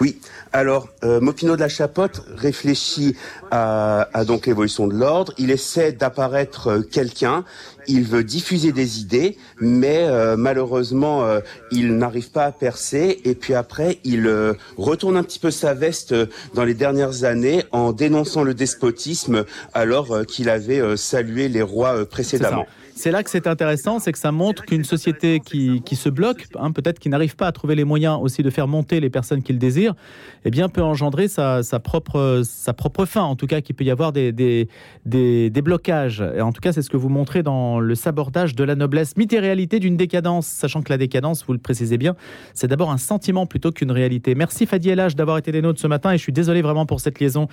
Oui, 0.00 0.18
alors 0.52 0.88
euh, 1.04 1.20
Mopino 1.20 1.56
de 1.56 1.60
la 1.60 1.68
Chapotte 1.68 2.22
réfléchit 2.36 3.16
à, 3.50 4.06
donc 4.26 4.46
l'évolution 4.46 4.86
de 4.86 4.94
l'ordre. 4.94 5.32
Il 5.38 5.50
essaie 5.50 5.92
d'apparaître 5.92 6.68
euh, 6.68 6.82
quelqu'un. 6.82 7.44
Il 7.88 8.04
veut 8.04 8.24
diffuser 8.24 8.72
des 8.72 9.00
idées, 9.00 9.36
mais 9.60 9.98
euh, 10.00 10.36
malheureusement, 10.36 11.26
il 11.70 11.96
n'arrive 11.96 12.30
pas 12.30 12.44
à 12.44 12.52
percer. 12.52 13.20
Et 13.24 13.34
puis 13.34 13.54
après, 13.54 13.98
il 14.04 14.28
retourne 14.76 15.16
un 15.16 15.22
petit 15.22 15.38
peu 15.38 15.50
sa 15.50 15.74
veste 15.74 16.14
dans 16.54 16.64
les 16.64 16.74
dernières 16.74 17.24
années 17.24 17.64
en 17.72 17.92
dénonçant 17.92 18.42
le 18.42 18.54
despotisme, 18.54 19.44
alors 19.74 20.26
qu'il 20.26 20.48
avait 20.48 20.96
salué 20.96 21.48
les 21.48 21.62
rois 21.62 22.06
précédemment. 22.06 22.66
C'est 22.94 23.10
là 23.10 23.22
que 23.22 23.30
c'est 23.30 23.46
intéressant, 23.46 23.98
c'est 23.98 24.12
que 24.12 24.18
ça 24.18 24.32
montre 24.32 24.64
qu'une 24.64 24.84
société 24.84 25.40
qui, 25.40 25.96
se 25.96 26.08
bloque, 26.08 26.46
hein, 26.58 26.72
peut-être 26.72 26.98
qui 26.98 27.08
n'arrive 27.08 27.36
pas 27.36 27.46
à 27.46 27.52
trouver 27.52 27.74
les 27.74 27.84
moyens 27.84 28.18
aussi 28.20 28.42
de 28.42 28.50
faire 28.50 28.68
monter 28.68 29.00
les 29.00 29.10
personnes 29.10 29.42
qui 29.42 29.52
le 29.52 29.58
désirent, 29.58 29.94
eh 30.44 30.50
bien 30.50 30.68
peut 30.68 30.82
engendrer 30.82 31.28
sa, 31.28 31.62
propre, 31.82 32.42
sa 32.44 32.72
propre 32.72 33.04
fin, 33.04 33.22
en 33.22 33.36
tout 33.36 33.46
cas 33.46 33.60
qu'il 33.60 33.74
peut 33.74 33.84
y 33.84 33.90
avoir 33.90 34.12
des, 34.12 34.32
des, 34.32 34.68
des, 35.04 35.62
blocages. 35.62 36.22
Et 36.36 36.40
en 36.40 36.52
tout 36.52 36.60
cas, 36.60 36.72
c'est 36.72 36.82
ce 36.82 36.90
que 36.90 36.96
vous 36.96 37.08
montrez 37.08 37.42
le 37.80 37.94
sabordage 37.94 38.54
de 38.54 38.64
la 38.64 38.74
noblesse. 38.74 39.16
Mythe 39.16 39.32
et 39.32 39.40
réalité 39.40 39.78
d'une 39.78 39.96
décadence, 39.96 40.46
sachant 40.46 40.82
que 40.82 40.90
la 40.90 40.98
décadence, 40.98 41.44
vous 41.46 41.52
le 41.52 41.58
précisez 41.58 41.98
bien, 41.98 42.16
c'est 42.54 42.68
d'abord 42.68 42.90
un 42.90 42.98
sentiment 42.98 43.46
plutôt 43.46 43.72
qu'une 43.72 43.90
réalité. 43.90 44.34
Merci 44.34 44.66
Fadi 44.66 44.90
Elage 44.90 45.16
d'avoir 45.16 45.38
été 45.38 45.52
des 45.52 45.62
nôtres 45.62 45.80
ce 45.80 45.86
matin 45.86 46.12
et 46.12 46.18
je 46.18 46.22
suis 46.22 46.32
désolé 46.32 46.62
vraiment 46.62 46.86
pour 46.86 47.00
cette 47.00 47.20
liaison 47.20 47.48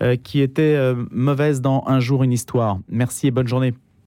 euh, 0.00 0.16
qui 0.16 0.40
était 0.40 0.74
euh, 0.76 0.94
mauvaise 1.10 1.60
dans 1.60 1.84
Un 1.86 2.00
jour 2.00 2.22
une 2.22 2.32
histoire. 2.32 2.78
Merci 2.88 3.28
et 3.28 3.30
bonne 3.30 3.48
journée. 3.48 3.74